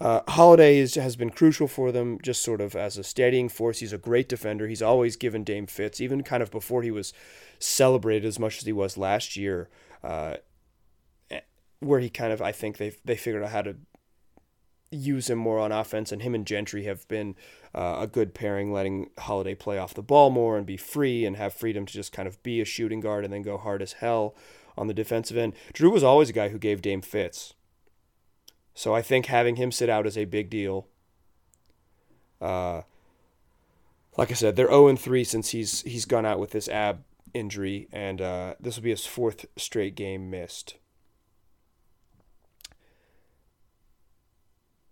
Uh, 0.00 0.20
Holiday 0.26 0.78
is, 0.78 0.96
has 0.96 1.14
been 1.14 1.30
crucial 1.30 1.68
for 1.68 1.92
them, 1.92 2.18
just 2.20 2.42
sort 2.42 2.60
of 2.60 2.74
as 2.74 2.98
a 2.98 3.04
steadying 3.04 3.48
force. 3.48 3.78
He's 3.78 3.92
a 3.92 3.98
great 3.98 4.28
defender. 4.28 4.66
He's 4.66 4.82
always 4.82 5.14
given 5.14 5.44
Dame 5.44 5.68
fits, 5.68 6.00
even 6.00 6.24
kind 6.24 6.42
of 6.42 6.50
before 6.50 6.82
he 6.82 6.90
was 6.90 7.12
celebrated 7.60 8.26
as 8.26 8.38
much 8.38 8.58
as 8.58 8.64
he 8.64 8.72
was 8.72 8.98
last 8.98 9.36
year, 9.36 9.68
uh, 10.02 10.36
where 11.80 12.00
he 12.00 12.08
kind 12.08 12.32
of 12.32 12.40
I 12.40 12.52
think 12.52 12.78
they 12.78 12.92
they 13.04 13.16
figured 13.16 13.42
out 13.42 13.50
how 13.50 13.62
to 13.62 13.76
use 14.90 15.30
him 15.30 15.38
more 15.38 15.58
on 15.58 15.72
offense, 15.72 16.12
and 16.12 16.22
him 16.22 16.34
and 16.34 16.46
Gentry 16.46 16.84
have 16.84 17.06
been 17.08 17.34
uh, 17.74 17.98
a 18.00 18.06
good 18.06 18.34
pairing, 18.34 18.72
letting 18.72 19.10
Holiday 19.18 19.54
play 19.54 19.78
off 19.78 19.94
the 19.94 20.02
ball 20.02 20.30
more 20.30 20.56
and 20.56 20.66
be 20.66 20.76
free 20.76 21.24
and 21.24 21.36
have 21.36 21.54
freedom 21.54 21.86
to 21.86 21.92
just 21.92 22.12
kind 22.12 22.28
of 22.28 22.42
be 22.42 22.60
a 22.60 22.64
shooting 22.64 23.00
guard 23.00 23.24
and 23.24 23.32
then 23.32 23.42
go 23.42 23.56
hard 23.56 23.82
as 23.82 23.94
hell 23.94 24.34
on 24.76 24.86
the 24.86 24.94
defensive 24.94 25.36
end. 25.36 25.54
Jrue 25.72 25.92
was 25.92 26.04
always 26.04 26.30
a 26.30 26.34
guy 26.34 26.48
who 26.48 26.58
gave 26.58 26.82
Dame 26.82 27.02
fits. 27.02 27.54
So 28.74 28.94
I 28.94 29.02
think 29.02 29.26
having 29.26 29.56
him 29.56 29.72
sit 29.72 29.90
out 29.90 30.06
is 30.06 30.16
a 30.16 30.24
big 30.24 30.48
deal. 30.48 30.86
Uh, 32.40 32.82
like 34.16 34.30
I 34.30 34.34
said, 34.34 34.56
they're 34.56 34.68
0 34.68 34.96
3 34.96 35.24
since 35.24 35.50
he's 35.50 35.82
he's 35.82 36.04
gone 36.04 36.26
out 36.26 36.38
with 36.38 36.50
this 36.50 36.68
ab 36.68 37.04
injury, 37.34 37.88
and 37.92 38.20
uh, 38.20 38.54
this 38.60 38.76
will 38.76 38.84
be 38.84 38.90
his 38.90 39.06
fourth 39.06 39.46
straight 39.56 39.94
game 39.94 40.30
missed. 40.30 40.76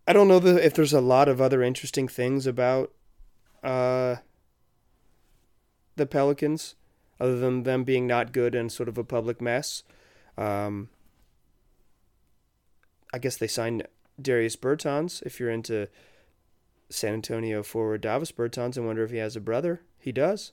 I 0.06 0.12
don't 0.12 0.28
know 0.28 0.38
if 0.44 0.74
there's 0.74 0.92
a 0.92 1.00
lot 1.00 1.28
of 1.28 1.40
other 1.40 1.62
interesting 1.62 2.08
things 2.08 2.46
about 2.46 2.92
uh, 3.62 4.16
the 5.96 6.06
Pelicans 6.06 6.74
other 7.20 7.38
than 7.38 7.62
them 7.62 7.84
being 7.84 8.06
not 8.06 8.32
good 8.32 8.54
and 8.54 8.72
sort 8.72 8.88
of 8.88 8.98
a 8.98 9.04
public 9.04 9.40
mess. 9.40 9.82
Um, 10.38 10.88
I 13.12 13.18
guess 13.18 13.36
they 13.36 13.46
signed 13.46 13.86
Dairis 14.20 14.56
Bertans. 14.56 15.22
If 15.22 15.38
you're 15.38 15.50
into 15.50 15.88
San 16.88 17.12
Antonio 17.12 17.62
forward 17.62 18.00
Davis 18.00 18.32
Bertans 18.32 18.76
and 18.76 18.86
wonder 18.86 19.04
if 19.04 19.10
he 19.10 19.18
has 19.18 19.36
a 19.36 19.40
brother, 19.40 19.82
he 19.98 20.12
does. 20.12 20.52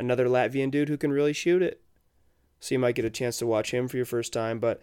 Another 0.00 0.26
Latvian 0.26 0.70
dude 0.70 0.88
who 0.88 0.96
can 0.96 1.12
really 1.12 1.32
shoot 1.32 1.62
it. 1.62 1.80
So 2.58 2.74
you 2.74 2.78
might 2.78 2.94
get 2.94 3.04
a 3.04 3.10
chance 3.10 3.38
to 3.38 3.46
watch 3.46 3.72
him 3.72 3.88
for 3.88 3.96
your 3.96 4.06
first 4.06 4.32
time. 4.32 4.58
But 4.58 4.82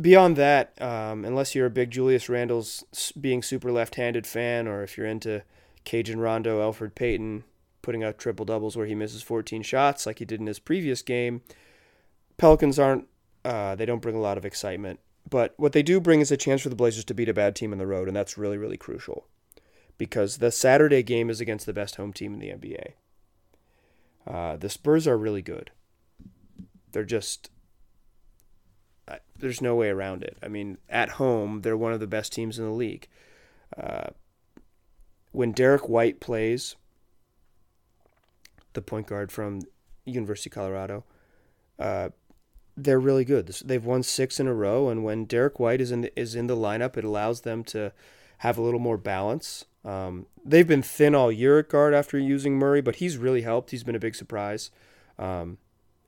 beyond 0.00 0.36
that, 0.36 0.80
um, 0.80 1.24
unless 1.24 1.54
you're 1.54 1.66
a 1.66 1.70
big 1.70 1.90
Julius 1.90 2.28
Randle's 2.28 2.84
being 3.20 3.42
super 3.42 3.72
left-handed 3.72 4.26
fan, 4.26 4.68
or 4.68 4.82
if 4.82 4.96
you're 4.96 5.06
into 5.06 5.42
Cajun 5.84 6.20
Rondo, 6.20 6.60
Elfrid 6.60 6.94
Payton 6.94 7.44
putting 7.82 8.04
up 8.04 8.16
triple 8.16 8.46
doubles 8.46 8.76
where 8.76 8.86
he 8.86 8.94
misses 8.94 9.22
14 9.22 9.62
shots 9.62 10.06
like 10.06 10.20
he 10.20 10.24
did 10.24 10.40
in 10.40 10.46
his 10.46 10.58
previous 10.58 11.02
game, 11.02 11.42
Pelicans 12.36 12.78
aren't. 12.78 13.08
Uh, 13.44 13.74
they 13.74 13.84
don't 13.84 14.00
bring 14.00 14.16
a 14.16 14.20
lot 14.20 14.38
of 14.38 14.46
excitement 14.46 15.00
but 15.28 15.54
what 15.56 15.72
they 15.72 15.82
do 15.82 16.00
bring 16.00 16.20
is 16.20 16.30
a 16.30 16.36
chance 16.36 16.62
for 16.62 16.68
the 16.68 16.76
Blazers 16.76 17.04
to 17.06 17.14
beat 17.14 17.28
a 17.28 17.34
bad 17.34 17.56
team 17.56 17.72
on 17.72 17.78
the 17.78 17.86
road, 17.86 18.08
and 18.08 18.16
that's 18.16 18.38
really, 18.38 18.58
really 18.58 18.76
crucial 18.76 19.26
because 19.96 20.38
the 20.38 20.50
Saturday 20.50 21.02
game 21.02 21.30
is 21.30 21.40
against 21.40 21.66
the 21.66 21.72
best 21.72 21.96
home 21.96 22.12
team 22.12 22.34
in 22.34 22.40
the 22.40 22.50
NBA. 22.50 22.92
Uh, 24.26 24.56
the 24.56 24.70
Spurs 24.70 25.06
are 25.06 25.18
really 25.18 25.42
good. 25.42 25.70
They're 26.92 27.04
just 27.04 27.50
there's 29.38 29.60
no 29.60 29.74
way 29.74 29.88
around 29.88 30.22
it. 30.22 30.38
I 30.42 30.48
mean, 30.48 30.78
at 30.88 31.10
home, 31.10 31.62
they're 31.62 31.76
one 31.76 31.92
of 31.92 32.00
the 32.00 32.06
best 32.06 32.32
teams 32.32 32.58
in 32.58 32.64
the 32.64 32.70
league. 32.70 33.08
Uh, 33.76 34.08
when 35.32 35.52
Derrick 35.52 35.88
White 35.88 36.20
plays, 36.20 36.76
the 38.72 38.82
point 38.82 39.06
guard 39.06 39.32
from 39.32 39.60
University 40.04 40.48
of 40.48 40.54
Colorado, 40.54 41.04
uh, 41.78 42.10
they're 42.76 43.00
really 43.00 43.24
good. 43.24 43.48
They've 43.48 43.84
won 43.84 44.02
six 44.02 44.40
in 44.40 44.46
a 44.46 44.54
row, 44.54 44.88
and 44.88 45.04
when 45.04 45.24
Derrick 45.24 45.60
White 45.60 45.80
is 45.80 45.90
in 45.90 46.02
the, 46.02 46.20
is 46.20 46.34
in 46.34 46.46
the 46.46 46.56
lineup, 46.56 46.96
it 46.96 47.04
allows 47.04 47.42
them 47.42 47.64
to 47.64 47.92
have 48.38 48.56
a 48.56 48.62
little 48.62 48.80
more 48.80 48.96
balance. 48.96 49.64
Um, 49.84 50.26
they've 50.44 50.66
been 50.66 50.82
thin 50.82 51.14
all 51.14 51.30
year 51.30 51.58
at 51.58 51.68
guard 51.68 51.94
after 51.94 52.18
using 52.18 52.56
Murray, 52.56 52.80
but 52.80 52.96
he's 52.96 53.16
really 53.18 53.42
helped. 53.42 53.70
He's 53.70 53.84
been 53.84 53.94
a 53.94 54.00
big 54.00 54.14
surprise. 54.14 54.70
Um, 55.18 55.58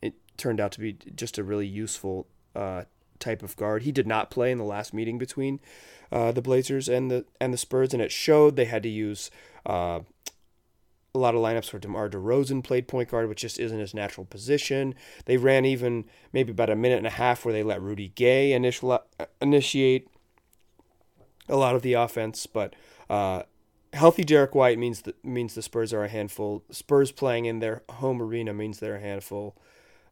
it 0.00 0.14
turned 0.37 0.61
out 0.61 0.73
to 0.73 0.80
be 0.80 0.95
just 1.14 1.38
a 1.38 1.45
really 1.45 1.66
useful 1.66 2.26
uh, 2.54 2.85
type 3.18 3.42
of 3.42 3.56
guard. 3.56 3.83
He 3.83 3.92
did 3.92 4.06
not 4.06 4.30
play 4.30 4.50
in 4.50 4.59
the 4.59 4.64
last 4.64 4.95
meeting 4.95 5.18
between 5.18 5.61
uh, 6.11 6.33
the 6.33 6.42
Blazers 6.42 6.88
and 6.88 7.11
the 7.11 7.25
and 7.40 7.52
the 7.52 7.59
Spurs, 7.59 7.92
and 7.92 8.02
it 8.02 8.12
showed. 8.12 8.56
They 8.56 8.64
had 8.64 8.83
to 8.83 8.88
use 8.88 9.30
uh, 9.66 10.00
a 11.14 11.18
lot 11.18 11.35
of 11.35 11.40
lineups 11.40 11.73
where 11.73 11.80
DeMar 11.80 12.11
DeRozan 12.11 12.62
played 12.62 12.88
point 12.88 13.11
guard, 13.11 13.28
which 13.28 13.40
just 13.40 13.59
isn't 13.59 13.78
his 13.78 13.95
natural 13.95 14.26
position. 14.26 14.95
They 15.25 15.37
ran 15.37 15.64
even 15.64 16.04
maybe 16.33 16.52
about 16.52 16.71
a 16.71 16.76
minute 16.76 16.99
and 16.99 17.06
a 17.06 17.11
half 17.11 17.45
where 17.45 17.52
they 17.52 17.62
let 17.62 17.83
Rudy 17.83 18.09
Gay 18.14 18.52
initial, 18.52 18.92
uh, 18.92 19.25
initiate 19.40 20.09
a 21.49 21.56
lot 21.56 21.75
of 21.75 21.83
the 21.83 21.95
offense, 21.95 22.47
but 22.47 22.75
uh, 23.09 23.42
healthy 23.96 24.24
Derrick 24.24 24.54
White 24.54 24.78
means 24.78 25.02
that 25.02 25.22
means 25.24 25.54
the 25.54 25.62
Spurs 25.62 25.92
are 25.92 26.04
a 26.04 26.08
handful. 26.08 26.62
Spurs 26.70 27.12
playing 27.12 27.46
in 27.46 27.58
their 27.58 27.82
home 27.90 28.22
arena 28.22 28.54
means 28.54 28.78
they're 28.78 28.96
a 28.96 29.00
handful. 29.00 29.56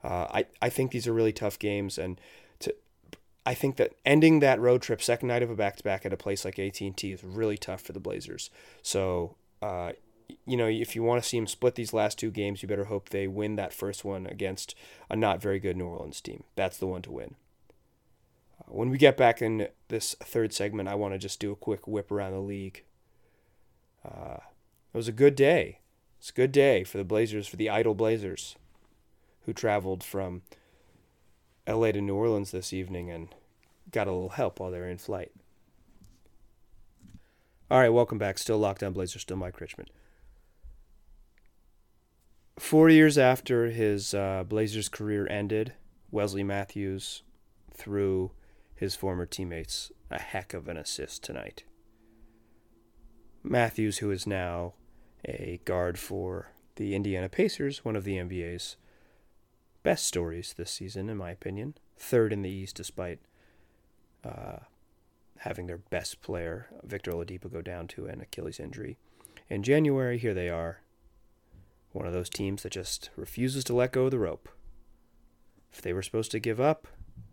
Uh, 0.02 0.26
I 0.30 0.46
I 0.60 0.68
think 0.68 0.90
these 0.90 1.06
are 1.06 1.12
really 1.12 1.32
tough 1.32 1.58
games, 1.58 1.98
and 1.98 2.20
to 2.60 2.74
I 3.46 3.54
think 3.54 3.76
that 3.76 3.92
ending 4.04 4.40
that 4.40 4.60
road 4.60 4.82
trip, 4.82 5.02
second 5.02 5.28
night 5.28 5.42
of 5.42 5.50
a 5.50 5.56
back 5.56 5.76
to 5.76 5.84
back 5.84 6.04
at 6.04 6.12
a 6.12 6.16
place 6.16 6.44
like 6.44 6.58
AT 6.58 6.80
and 6.80 6.96
T, 6.96 7.12
is 7.12 7.22
really 7.22 7.56
tough 7.56 7.82
for 7.82 7.92
the 7.92 8.00
Blazers. 8.00 8.50
So. 8.82 9.36
Uh, 9.62 9.92
you 10.46 10.56
know, 10.56 10.66
if 10.66 10.96
you 10.96 11.02
want 11.02 11.22
to 11.22 11.28
see 11.28 11.38
them 11.38 11.46
split 11.46 11.74
these 11.74 11.92
last 11.92 12.18
two 12.18 12.30
games, 12.30 12.62
you 12.62 12.68
better 12.68 12.84
hope 12.84 13.08
they 13.08 13.26
win 13.26 13.56
that 13.56 13.74
first 13.74 14.04
one 14.04 14.26
against 14.26 14.74
a 15.10 15.16
not 15.16 15.40
very 15.40 15.58
good 15.58 15.76
New 15.76 15.86
Orleans 15.86 16.20
team. 16.20 16.44
That's 16.54 16.78
the 16.78 16.86
one 16.86 17.02
to 17.02 17.12
win. 17.12 17.34
Uh, 18.58 18.72
when 18.72 18.88
we 18.88 18.98
get 18.98 19.18
back 19.18 19.42
in 19.42 19.68
this 19.88 20.14
third 20.20 20.52
segment, 20.52 20.88
I 20.88 20.94
want 20.94 21.14
to 21.14 21.18
just 21.18 21.40
do 21.40 21.52
a 21.52 21.56
quick 21.56 21.86
whip 21.86 22.10
around 22.10 22.32
the 22.32 22.40
league. 22.40 22.84
Uh, 24.04 24.38
it 24.92 24.96
was 24.96 25.08
a 25.08 25.12
good 25.12 25.34
day. 25.34 25.80
It's 26.18 26.30
a 26.30 26.34
good 26.34 26.52
day 26.52 26.84
for 26.84 26.98
the 26.98 27.04
Blazers, 27.04 27.46
for 27.46 27.56
the 27.56 27.70
idle 27.70 27.94
Blazers, 27.94 28.56
who 29.46 29.52
traveled 29.52 30.02
from 30.02 30.42
LA 31.66 31.92
to 31.92 32.00
New 32.00 32.14
Orleans 32.14 32.50
this 32.50 32.72
evening 32.72 33.10
and 33.10 33.28
got 33.90 34.06
a 34.06 34.12
little 34.12 34.30
help 34.30 34.60
while 34.60 34.70
they 34.70 34.78
were 34.78 34.88
in 34.88 34.98
flight. 34.98 35.32
All 37.70 37.78
right, 37.78 37.88
welcome 37.88 38.18
back. 38.18 38.38
Still 38.38 38.58
Locked 38.58 38.82
On 38.82 38.92
Blazers, 38.92 39.22
still 39.22 39.36
Mike 39.36 39.60
Richman. 39.60 39.86
Four 42.58 42.88
years 42.88 43.18
after 43.18 43.70
his 43.70 44.14
uh, 44.14 44.44
Blazers 44.46 44.88
career 44.88 45.26
ended, 45.28 45.72
Wesley 46.10 46.44
Matthews 46.44 47.22
threw 47.72 48.30
his 48.74 48.94
former 48.94 49.26
teammates 49.26 49.90
a 50.10 50.20
heck 50.20 50.54
of 50.54 50.68
an 50.68 50.76
assist 50.76 51.24
tonight. 51.24 51.64
Matthews, 53.44 53.98
who 53.98 54.10
is 54.10 54.26
now 54.26 54.72
a 55.24 55.60
guard 55.66 55.98
for 55.98 56.48
the 56.76 56.94
Indiana 56.94 57.28
Pacers, 57.28 57.84
one 57.84 57.94
of 57.94 58.04
the 58.04 58.16
NBA's 58.16 58.76
best 59.82 60.06
stories 60.06 60.54
this 60.56 60.70
season, 60.70 61.10
in 61.10 61.18
my 61.18 61.30
opinion. 61.30 61.74
Third 61.98 62.32
in 62.32 62.40
the 62.40 62.50
East, 62.50 62.76
despite 62.76 63.20
uh, 64.24 64.60
having 65.38 65.66
their 65.66 65.78
best 65.78 66.22
player, 66.22 66.68
Victor 66.82 67.12
Oladipo, 67.12 67.52
go 67.52 67.60
down 67.60 67.86
to 67.88 68.06
an 68.06 68.22
Achilles 68.22 68.58
injury. 68.58 68.96
In 69.50 69.62
January, 69.62 70.16
here 70.16 70.34
they 70.34 70.48
are, 70.48 70.80
one 71.92 72.06
of 72.06 72.14
those 72.14 72.30
teams 72.30 72.62
that 72.62 72.72
just 72.72 73.10
refuses 73.14 73.62
to 73.64 73.74
let 73.74 73.92
go 73.92 74.06
of 74.06 74.10
the 74.10 74.18
rope. 74.18 74.48
If 75.70 75.82
they 75.82 75.92
were 75.92 76.02
supposed 76.02 76.30
to 76.30 76.40
give 76.40 76.60
up, 76.60 76.88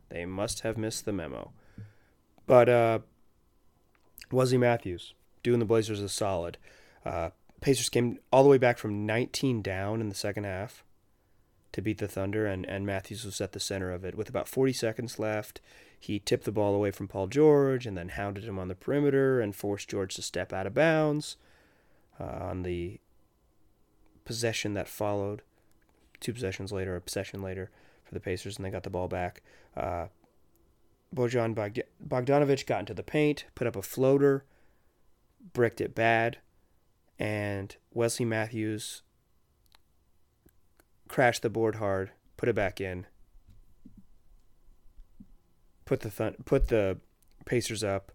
they 0.10 0.26
must 0.26 0.60
have 0.60 0.78
missed 0.78 1.06
the 1.06 1.14
memo. 1.14 1.54
But 2.46 2.68
uh, 2.68 3.00
Wesley 4.30 4.58
Matthews, 4.58 5.14
doing 5.44 5.60
the 5.60 5.66
Blazers 5.66 6.02
a 6.02 6.10
solid. 6.10 6.58
Uh, 7.06 7.30
Pacers 7.62 7.90
came 7.90 8.20
all 8.32 8.44
the 8.44 8.50
way 8.50 8.58
back 8.58 8.78
from 8.78 9.06
19 9.06 9.62
down 9.62 10.02
in 10.02 10.10
the 10.10 10.16
second 10.16 10.46
half 10.46 10.84
to 11.72 11.82
beat 11.82 12.00
the 12.00 12.08
Thunder, 12.08 12.46
and, 12.46 12.66
and 12.66 12.86
Matthews 12.86 13.24
was 13.24 13.40
at 13.40 13.54
the 13.54 13.60
center 13.60 13.92
of 13.92 14.04
it. 14.04 14.16
With 14.16 14.30
about 14.30 14.48
40 14.48 14.74
seconds 14.74 15.20
left, 15.20 15.62
he 15.98 16.20
tipped 16.20 16.46
the 16.46 16.52
ball 16.52 16.74
away 16.74 16.92
from 16.92 17.08
Paul 17.08 17.28
George 17.28 17.86
and 17.86 17.96
then 17.96 18.10
hounded 18.10 18.44
him 18.44 18.60
on 18.60 18.68
the 18.68 18.76
perimeter 18.76 19.40
and 19.40 19.56
forced 19.56 19.90
George 19.90 20.16
to 20.16 20.22
step 20.22 20.52
out 20.52 20.68
of 20.68 20.74
bounds 20.74 21.38
uh, 22.20 22.24
on 22.24 22.64
the 22.64 23.00
possession 24.26 24.74
that 24.74 24.88
followed. 24.88 25.44
Two 26.20 26.34
possessions 26.34 26.72
later, 26.72 26.96
a 26.96 27.02
possession 27.02 27.42
later 27.42 27.70
for 28.04 28.14
the 28.14 28.20
Pacers, 28.20 28.58
and 28.58 28.66
they 28.66 28.70
got 28.70 28.84
the 28.84 28.90
ball 28.90 29.08
back. 29.08 29.42
Uh, 29.78 30.08
Bojan 31.16 31.56
Bogdanovic 32.08 32.66
got 32.66 32.80
into 32.80 32.94
the 32.94 33.04
paint, 33.04 33.46
put 33.56 33.68
up 33.68 33.76
a 33.76 33.82
floater 33.82 34.44
bricked 35.54 35.82
it 35.82 35.96
bad, 35.96 36.38
and 37.20 37.76
Wesley 37.94 38.26
Matthews 38.26 39.02
crashed 41.08 41.42
the 41.42 41.50
board 41.50 41.76
hard, 41.76 42.12
put 42.38 42.50
it 42.50 42.56
back 42.56 42.80
in, 42.80 43.06
put 45.86 46.02
the 46.02 46.10
th- 46.10 46.36
put 46.46 46.70
the 46.70 46.98
Pacers 47.46 47.84
up. 47.84 48.12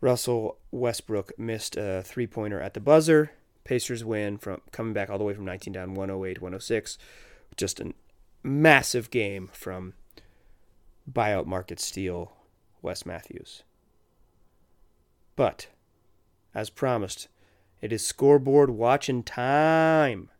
Russell 0.00 0.58
Westbrook 0.70 1.38
missed 1.38 1.76
a 1.76 2.02
three 2.04 2.26
pointer 2.26 2.60
at 2.60 2.74
the 2.74 2.80
buzzer. 2.80 3.30
Pacers 3.64 4.04
win 4.04 4.36
from 4.36 4.60
coming 4.70 4.92
back 4.92 5.10
all 5.10 5.18
the 5.18 5.24
way 5.24 5.34
from 5.34 5.44
19 5.46 5.72
down 5.72 5.94
108 5.94 6.40
106. 6.40 6.98
Just 7.56 7.80
a 7.80 7.94
massive 8.42 9.10
game 9.10 9.48
from 9.52 9.94
buyout 11.10 11.46
market 11.46 11.80
steal 11.80 12.36
Wes 12.82 13.06
Matthews. 13.06 13.62
But 15.34 15.68
as 16.56 16.70
promised. 16.70 17.28
It 17.82 17.92
is 17.92 18.04
scoreboard 18.04 18.70
watching 18.70 19.22
time. 19.22 20.30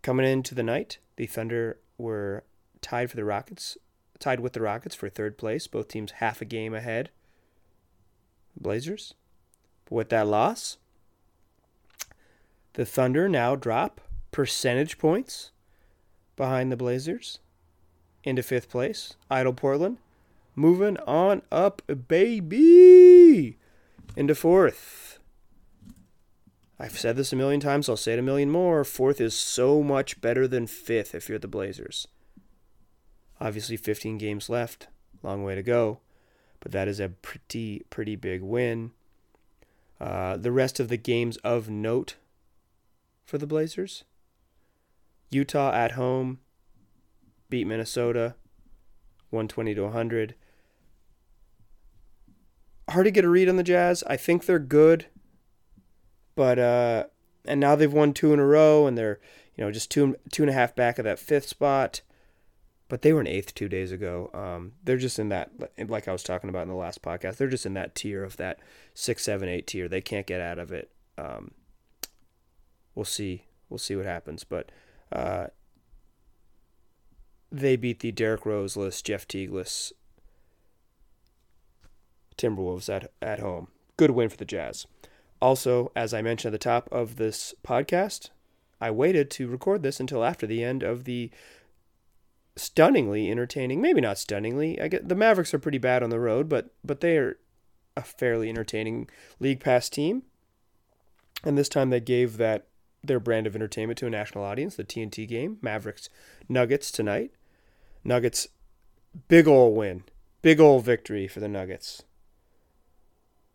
Coming 0.00 0.26
into 0.26 0.54
the 0.54 0.62
night, 0.62 0.96
the 1.16 1.26
Thunder 1.26 1.78
were 1.98 2.44
tied 2.80 3.10
for 3.10 3.16
the 3.16 3.26
Rockets, 3.26 3.76
tied 4.18 4.40
with 4.40 4.54
the 4.54 4.62
Rockets 4.62 4.94
for 4.94 5.10
third 5.10 5.36
place. 5.36 5.66
Both 5.66 5.88
teams 5.88 6.12
half 6.12 6.40
a 6.40 6.46
game 6.46 6.72
ahead. 6.72 7.10
Blazers. 8.58 9.12
But 9.84 9.94
with 9.94 10.08
that 10.08 10.26
loss, 10.26 10.78
the 12.72 12.86
Thunder 12.86 13.28
now 13.28 13.54
drop 13.54 14.00
percentage 14.30 14.96
points 14.96 15.50
behind 16.36 16.72
the 16.72 16.76
Blazers 16.76 17.40
into 18.24 18.42
fifth 18.42 18.70
place. 18.70 19.14
Idle 19.30 19.52
Portland 19.52 19.98
moving 20.56 20.96
on 21.06 21.42
up, 21.52 21.82
baby 22.08 23.58
into 24.18 24.34
fourth. 24.34 25.20
I've 26.76 26.98
said 26.98 27.16
this 27.16 27.32
a 27.32 27.36
million 27.36 27.60
times, 27.60 27.88
I'll 27.88 27.96
say 27.96 28.14
it 28.14 28.18
a 28.18 28.22
million 28.22 28.50
more. 28.50 28.82
Fourth 28.82 29.20
is 29.20 29.32
so 29.32 29.80
much 29.80 30.20
better 30.20 30.48
than 30.48 30.66
fifth 30.66 31.14
if 31.14 31.28
you're 31.28 31.38
the 31.38 31.46
Blazers. 31.46 32.08
Obviously, 33.40 33.76
15 33.76 34.18
games 34.18 34.50
left, 34.50 34.88
long 35.22 35.44
way 35.44 35.54
to 35.54 35.62
go, 35.62 36.00
but 36.58 36.72
that 36.72 36.88
is 36.88 36.98
a 36.98 37.10
pretty, 37.10 37.84
pretty 37.90 38.16
big 38.16 38.42
win. 38.42 38.90
Uh, 40.00 40.36
the 40.36 40.50
rest 40.50 40.80
of 40.80 40.88
the 40.88 40.96
games 40.96 41.36
of 41.38 41.70
note 41.70 42.16
for 43.24 43.38
the 43.38 43.46
Blazers 43.46 44.02
Utah 45.30 45.72
at 45.72 45.92
home 45.92 46.40
beat 47.50 47.68
Minnesota 47.68 48.34
120 49.30 49.76
to 49.76 49.82
100 49.82 50.34
hard 52.88 53.04
to 53.04 53.10
get 53.10 53.24
a 53.24 53.28
read 53.28 53.48
on 53.48 53.56
the 53.56 53.62
Jazz. 53.62 54.02
I 54.06 54.16
think 54.16 54.46
they're 54.46 54.58
good, 54.58 55.06
but 56.34 56.58
uh, 56.58 57.04
and 57.44 57.60
now 57.60 57.76
they've 57.76 57.92
won 57.92 58.12
two 58.12 58.32
in 58.32 58.38
a 58.38 58.46
row, 58.46 58.86
and 58.86 58.96
they're 58.96 59.20
you 59.56 59.64
know 59.64 59.70
just 59.70 59.90
two 59.90 60.16
two 60.32 60.42
and 60.42 60.50
a 60.50 60.54
half 60.54 60.74
back 60.74 60.98
of 60.98 61.04
that 61.04 61.18
fifth 61.18 61.48
spot. 61.48 62.02
But 62.88 63.02
they 63.02 63.12
were 63.12 63.20
in 63.20 63.26
eighth 63.26 63.54
two 63.54 63.68
days 63.68 63.92
ago. 63.92 64.30
Um, 64.32 64.72
they're 64.82 64.96
just 64.96 65.18
in 65.18 65.28
that, 65.28 65.50
like 65.88 66.08
I 66.08 66.12
was 66.12 66.22
talking 66.22 66.48
about 66.48 66.62
in 66.62 66.68
the 66.68 66.74
last 66.74 67.02
podcast. 67.02 67.36
They're 67.36 67.46
just 67.46 67.66
in 67.66 67.74
that 67.74 67.94
tier 67.94 68.24
of 68.24 68.38
that 68.38 68.60
six, 68.94 69.24
seven, 69.24 69.46
eight 69.46 69.66
tier. 69.66 69.88
They 69.88 70.00
can't 70.00 70.26
get 70.26 70.40
out 70.40 70.58
of 70.58 70.72
it. 70.72 70.90
Um, 71.18 71.50
we'll 72.94 73.04
see. 73.04 73.44
We'll 73.68 73.76
see 73.76 73.94
what 73.94 74.06
happens. 74.06 74.44
But 74.44 74.72
uh, 75.12 75.48
they 77.52 77.76
beat 77.76 78.00
the 78.00 78.10
Derrick 78.10 78.46
Rose-less, 78.46 79.02
Jeff 79.02 79.28
Teague-less 79.28 79.92
Timberwolves 82.38 82.88
at, 82.88 83.12
at 83.20 83.40
home. 83.40 83.68
Good 83.96 84.12
win 84.12 84.28
for 84.28 84.36
the 84.36 84.44
Jazz. 84.44 84.86
Also, 85.40 85.92
as 85.94 86.14
I 86.14 86.22
mentioned 86.22 86.54
at 86.54 86.60
the 86.60 86.64
top 86.64 86.88
of 86.90 87.16
this 87.16 87.54
podcast, 87.64 88.30
I 88.80 88.90
waited 88.90 89.30
to 89.32 89.48
record 89.48 89.82
this 89.82 90.00
until 90.00 90.24
after 90.24 90.46
the 90.46 90.64
end 90.64 90.82
of 90.82 91.04
the 91.04 91.30
stunningly 92.56 93.30
entertaining, 93.30 93.80
maybe 93.80 94.00
not 94.00 94.18
stunningly. 94.18 94.80
I 94.80 94.88
get 94.88 95.08
the 95.08 95.14
Mavericks 95.14 95.54
are 95.54 95.58
pretty 95.58 95.78
bad 95.78 96.02
on 96.02 96.10
the 96.10 96.20
road, 96.20 96.48
but 96.48 96.70
but 96.84 97.00
they 97.00 97.16
are 97.16 97.38
a 97.96 98.02
fairly 98.02 98.48
entertaining 98.48 99.08
league 99.40 99.60
pass 99.60 99.88
team. 99.88 100.22
And 101.44 101.56
this 101.56 101.68
time 101.68 101.90
they 101.90 102.00
gave 102.00 102.36
that 102.36 102.66
their 103.02 103.20
brand 103.20 103.46
of 103.46 103.54
entertainment 103.54 103.98
to 103.98 104.06
a 104.06 104.10
national 104.10 104.44
audience, 104.44 104.74
the 104.74 104.84
TNT 104.84 105.26
game, 105.26 105.58
Mavericks 105.62 106.08
Nuggets 106.48 106.90
tonight. 106.90 107.32
Nuggets 108.04 108.48
big 109.28 109.46
ol' 109.46 109.74
win. 109.74 110.04
Big 110.42 110.60
ol' 110.60 110.80
victory 110.80 111.28
for 111.28 111.40
the 111.40 111.48
Nuggets. 111.48 112.02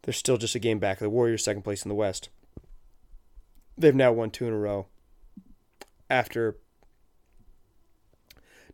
They're 0.03 0.13
still 0.13 0.37
just 0.37 0.55
a 0.55 0.59
game 0.59 0.79
back. 0.79 0.99
The 0.99 1.09
Warriors 1.09 1.43
second 1.43 1.63
place 1.63 1.83
in 1.83 1.89
the 1.89 1.95
West. 1.95 2.29
They've 3.77 3.95
now 3.95 4.11
won 4.11 4.29
two 4.29 4.47
in 4.47 4.53
a 4.53 4.57
row 4.57 4.87
after 6.09 6.57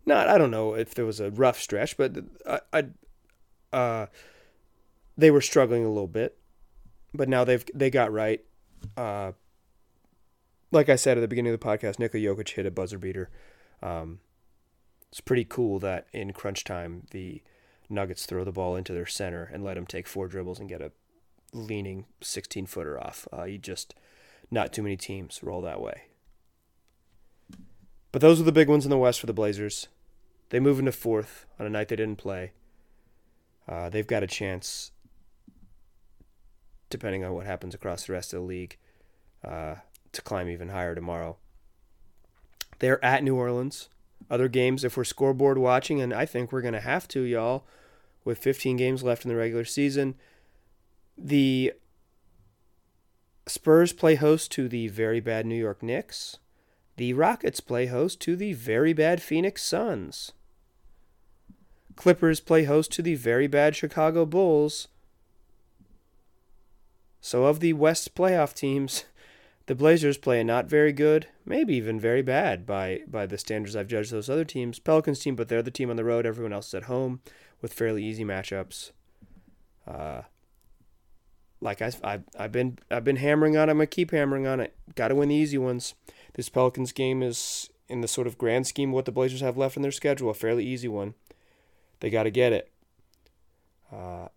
not 0.06 0.28
I 0.28 0.38
don't 0.38 0.52
know 0.52 0.74
if 0.74 0.94
there 0.94 1.06
was 1.06 1.20
a 1.20 1.32
rough 1.32 1.60
stretch, 1.60 1.96
but 1.96 2.18
I, 2.46 2.60
I 2.74 3.76
uh, 3.76 4.06
they 5.18 5.32
were 5.32 5.42
struggling 5.42 5.86
a 5.86 5.90
little 5.90 6.08
bit, 6.08 6.38
but 7.14 7.30
now 7.30 7.44
they've 7.44 7.64
they 7.74 7.90
got 7.90 8.12
right. 8.12 8.44
Uh, 8.98 9.34
like 10.72 10.90
I 10.90 10.96
said 10.96 11.18
at 11.18 11.22
the 11.22 11.28
beginning 11.28 11.54
of 11.54 11.60
the 11.60 11.66
podcast, 11.66 12.00
Nikola 12.00 12.24
Jokic 12.24 12.50
hit 12.50 12.66
a 12.66 12.72
buzzer 12.72 12.98
beater. 12.98 13.30
Um, 13.82 14.20
it's 15.12 15.22
pretty 15.22 15.46
cool 15.46 15.80
that 15.80 16.08
in 16.12 16.34
crunch 16.34 16.64
time 16.64 17.04
the 17.12 17.42
Nuggets 17.90 18.26
throw 18.26 18.44
the 18.44 18.52
ball 18.52 18.76
into 18.76 18.94
their 18.94 19.08
center 19.08 19.50
and 19.52 19.64
let 19.64 19.78
him 19.78 19.86
take 19.86 20.08
four 20.08 20.28
dribbles 20.28 20.60
and 20.60 20.70
get 20.70 20.82
a 20.82 20.92
leaning 21.54 22.06
16 22.22 22.66
footer 22.66 23.00
off. 23.00 23.28
Uh, 23.32 23.44
you 23.44 23.58
just 23.58 23.96
not 24.52 24.74
too 24.74 24.82
many 24.82 24.98
teams 24.98 25.42
roll 25.44 25.62
that 25.62 25.82
way. 25.82 26.04
But 28.12 28.22
those 28.22 28.42
are 28.42 28.46
the 28.46 28.52
big 28.52 28.70
ones 28.70 28.86
in 28.86 28.90
the 28.90 28.98
West 28.98 29.20
for 29.20 29.28
the 29.28 29.34
Blazers. 29.34 29.88
They 30.50 30.60
move 30.60 30.80
into 30.80 30.92
fourth 30.92 31.46
on 31.60 31.66
a 31.66 31.70
night 31.70 31.90
they 31.90 31.96
didn't 31.96 32.18
play. 32.18 32.54
Uh, 33.68 33.90
they've 33.90 34.08
got 34.08 34.24
a 34.24 34.28
chance, 34.28 34.92
depending 36.90 37.24
on 37.24 37.34
what 37.34 37.46
happens 37.46 37.76
across 37.76 38.06
the 38.06 38.14
rest 38.14 38.34
of 38.34 38.40
the 38.40 38.46
league, 38.46 38.78
uh, 39.44 39.76
to 40.12 40.22
climb 40.24 40.50
even 40.50 40.70
higher 40.70 40.96
tomorrow. 40.96 41.38
They're 42.80 43.04
at 43.06 43.24
New 43.24 43.36
Orleans. 43.36 43.90
Other 44.30 44.48
games, 44.48 44.84
if 44.84 44.98
we're 44.98 45.04
scoreboard 45.04 45.60
watching, 45.60 46.02
and 46.02 46.14
I 46.14 46.26
think 46.26 46.52
we're 46.52 46.62
going 46.62 46.74
to 46.74 46.80
have 46.80 47.08
to, 47.10 47.22
y'all, 47.22 47.66
with 48.26 48.40
15 48.40 48.78
games 48.78 49.04
left 49.04 49.24
in 49.24 49.30
the 49.30 49.36
regular 49.36 49.66
season, 49.66 50.16
the 51.20 51.74
Spurs 53.46 53.94
play 53.94 54.16
host 54.16 54.52
to 54.54 54.70
the 54.70 54.88
very 54.88 55.20
bad 55.20 55.46
New 55.46 55.56
York 55.56 55.84
Knicks. 55.84 56.38
The 56.98 57.14
Rockets 57.14 57.60
play 57.60 57.88
host 57.88 58.20
to 58.22 58.36
the 58.36 58.54
very 58.54 58.94
bad 58.94 59.22
Phoenix 59.22 59.64
Suns. 59.64 60.34
Clippers 61.96 62.40
play 62.40 62.64
host 62.64 62.92
to 62.94 63.02
the 63.02 63.16
very 63.16 63.48
bad 63.48 63.76
Chicago 63.76 64.26
Bulls. 64.26 64.88
So, 67.22 67.46
of 67.46 67.60
the 67.60 67.74
West 67.74 68.16
playoff 68.16 68.54
teams, 68.54 69.04
the 69.66 69.76
Blazers 69.76 70.18
play 70.18 70.40
a 70.40 70.44
not 70.44 70.68
very 70.68 70.94
good, 70.94 71.28
maybe 71.46 71.76
even 71.76 72.00
very 72.00 72.22
bad 72.22 72.66
by, 72.66 73.02
by 73.08 73.26
the 73.26 73.38
standards 73.38 73.76
I've 73.76 73.88
judged 73.88 74.12
those 74.12 74.30
other 74.30 74.46
teams. 74.46 74.80
Pelicans 74.80 75.20
team, 75.20 75.36
but 75.36 75.50
they're 75.50 75.62
the 75.62 75.72
team 75.72 75.90
on 75.90 75.96
the 75.96 76.06
road. 76.06 76.26
Everyone 76.26 76.54
else 76.54 76.68
is 76.68 76.76
at 76.76 76.84
home 76.84 77.20
with 77.62 77.74
fairly 77.74 78.04
easy 78.04 78.24
matchups. 78.24 78.92
Uh, 79.88 80.22
like 81.62 81.82
I, 81.82 81.92
I, 82.04 82.20
I've 82.38 82.52
been 82.52 82.80
I've 82.90 83.04
been 83.04 83.18
hammering 83.18 83.58
on 83.58 83.70
it. 83.70 83.72
I'm 83.72 83.78
gonna 83.78 83.88
keep 83.88 84.12
hammering 84.12 84.48
on 84.48 84.60
it. 84.60 84.76
Got 84.96 85.10
to 85.10 85.16
win 85.16 85.30
the 85.30 85.36
easy 85.36 85.58
ones. 85.58 85.94
This 86.34 86.50
Pelicans 86.50 86.92
game 86.92 87.22
is 87.22 87.70
in 87.88 88.02
the 88.02 88.08
sort 88.08 88.28
of 88.28 88.38
grand 88.38 88.68
scheme 88.68 88.90
of 88.90 88.96
what 88.96 89.06
the 89.06 89.12
Blazers 89.12 89.42
have 89.42 89.58
left 89.58 89.76
in 89.76 89.82
their 89.82 89.92
schedule, 89.92 90.30
a 90.30 90.34
fairly 90.34 90.66
easy 90.66 90.88
one. 90.88 91.16
They 92.00 92.10
got 92.10 92.24
to 92.24 92.32
get 92.32 92.54
it. 92.54 92.72
Uh, 93.92 94.28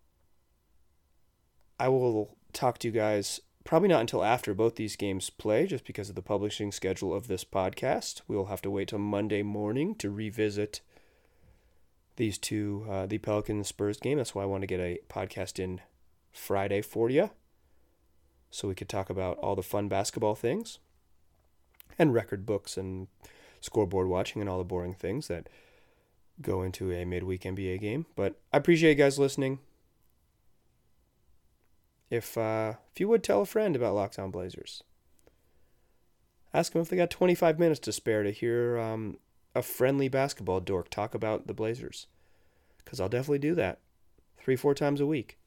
I 1.79 1.87
will 1.87 2.35
talk 2.51 2.79
to 2.79 2.87
you 2.87 2.93
guys 2.93 3.39
probably 3.63 3.87
not 3.87 4.01
until 4.01 4.23
after 4.23 4.53
both 4.53 4.75
these 4.75 4.95
games 4.95 5.29
play, 5.29 5.65
just 5.67 5.85
because 5.85 6.09
of 6.09 6.15
the 6.15 6.21
publishing 6.21 6.71
schedule 6.71 7.13
of 7.13 7.27
this 7.27 7.45
podcast. 7.45 8.21
We 8.27 8.35
will 8.35 8.47
have 8.47 8.61
to 8.63 8.71
wait 8.71 8.89
till 8.89 8.99
Monday 8.99 9.43
morning 9.43 9.95
to 9.95 10.09
revisit 10.09 10.81
these 12.15 12.37
two, 12.37 12.85
uh, 12.89 13.05
the 13.05 13.17
Pelicans 13.19 13.67
Spurs 13.67 13.99
game. 13.99 14.17
That's 14.17 14.35
why 14.35 14.43
I 14.43 14.47
want 14.47 14.61
to 14.61 14.67
get 14.67 14.79
a 14.79 14.99
podcast 15.09 15.59
in 15.59 15.81
Friday 16.33 16.81
for 16.81 17.09
you, 17.09 17.29
so 18.49 18.67
we 18.67 18.75
could 18.75 18.89
talk 18.89 19.09
about 19.09 19.37
all 19.37 19.55
the 19.55 19.63
fun 19.63 19.87
basketball 19.87 20.35
things, 20.35 20.79
and 21.97 22.13
record 22.13 22.45
books 22.45 22.75
and 22.75 23.07
scoreboard 23.61 24.07
watching 24.07 24.41
and 24.41 24.49
all 24.49 24.57
the 24.57 24.63
boring 24.63 24.93
things 24.93 25.27
that 25.27 25.47
go 26.41 26.61
into 26.61 26.91
a 26.91 27.05
midweek 27.05 27.43
NBA 27.43 27.79
game. 27.79 28.05
But 28.15 28.39
I 28.51 28.57
appreciate 28.57 28.91
you 28.91 28.95
guys 28.95 29.19
listening. 29.19 29.59
If 32.09 32.37
uh, 32.37 32.73
if 32.91 32.99
you 32.99 33.07
would 33.07 33.23
tell 33.23 33.41
a 33.41 33.45
friend 33.45 33.75
about 33.75 33.95
Locked 33.95 34.19
On 34.19 34.31
Blazers, 34.31 34.83
ask 36.53 36.73
them 36.73 36.81
if 36.81 36.89
they 36.89 36.97
got 36.97 37.09
25 37.09 37.57
minutes 37.57 37.79
to 37.81 37.91
spare 37.91 38.23
to 38.23 38.31
hear 38.31 38.77
um, 38.77 39.17
a 39.55 39.61
friendly 39.61 40.09
basketball 40.09 40.59
dork 40.59 40.89
talk 40.89 41.15
about 41.15 41.47
the 41.47 41.53
Blazers, 41.53 42.07
because 42.83 42.99
I'll 42.99 43.09
definitely 43.09 43.39
do 43.39 43.55
that 43.55 43.79
three 44.37 44.55
four 44.55 44.75
times 44.75 44.99
a 44.99 45.07
week. 45.07 45.37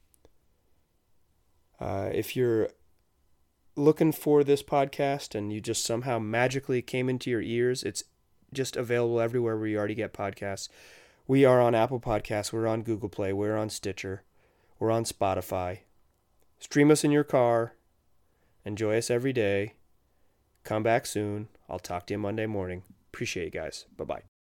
Uh, 1.79 2.09
if 2.13 2.35
you're 2.35 2.69
looking 3.75 4.11
for 4.11 4.43
this 4.43 4.63
podcast 4.63 5.35
and 5.35 5.53
you 5.53 5.61
just 5.61 5.85
somehow 5.85 6.19
magically 6.19 6.81
came 6.81 7.09
into 7.09 7.29
your 7.29 7.41
ears, 7.41 7.83
it's 7.83 8.03
just 8.53 8.75
available 8.75 9.19
everywhere 9.19 9.57
where 9.57 9.67
you 9.67 9.77
already 9.77 9.95
get 9.95 10.13
podcasts. 10.13 10.69
We 11.27 11.45
are 11.45 11.61
on 11.61 11.75
Apple 11.75 11.99
Podcasts, 11.99 12.53
we're 12.53 12.67
on 12.67 12.83
Google 12.83 13.09
Play, 13.09 13.33
we're 13.33 13.57
on 13.57 13.69
Stitcher, 13.69 14.23
we're 14.79 14.91
on 14.91 15.03
Spotify. 15.03 15.79
Stream 16.59 16.89
us 16.89 17.03
in 17.03 17.11
your 17.11 17.23
car. 17.23 17.73
Enjoy 18.65 18.97
us 18.97 19.11
every 19.11 19.33
day. 19.33 19.73
Come 20.63 20.83
back 20.83 21.05
soon. 21.05 21.47
I'll 21.69 21.79
talk 21.79 22.07
to 22.07 22.13
you 22.13 22.17
Monday 22.17 22.45
morning. 22.45 22.83
Appreciate 23.13 23.53
you 23.53 23.59
guys. 23.61 23.85
Bye 23.95 24.05
bye. 24.05 24.36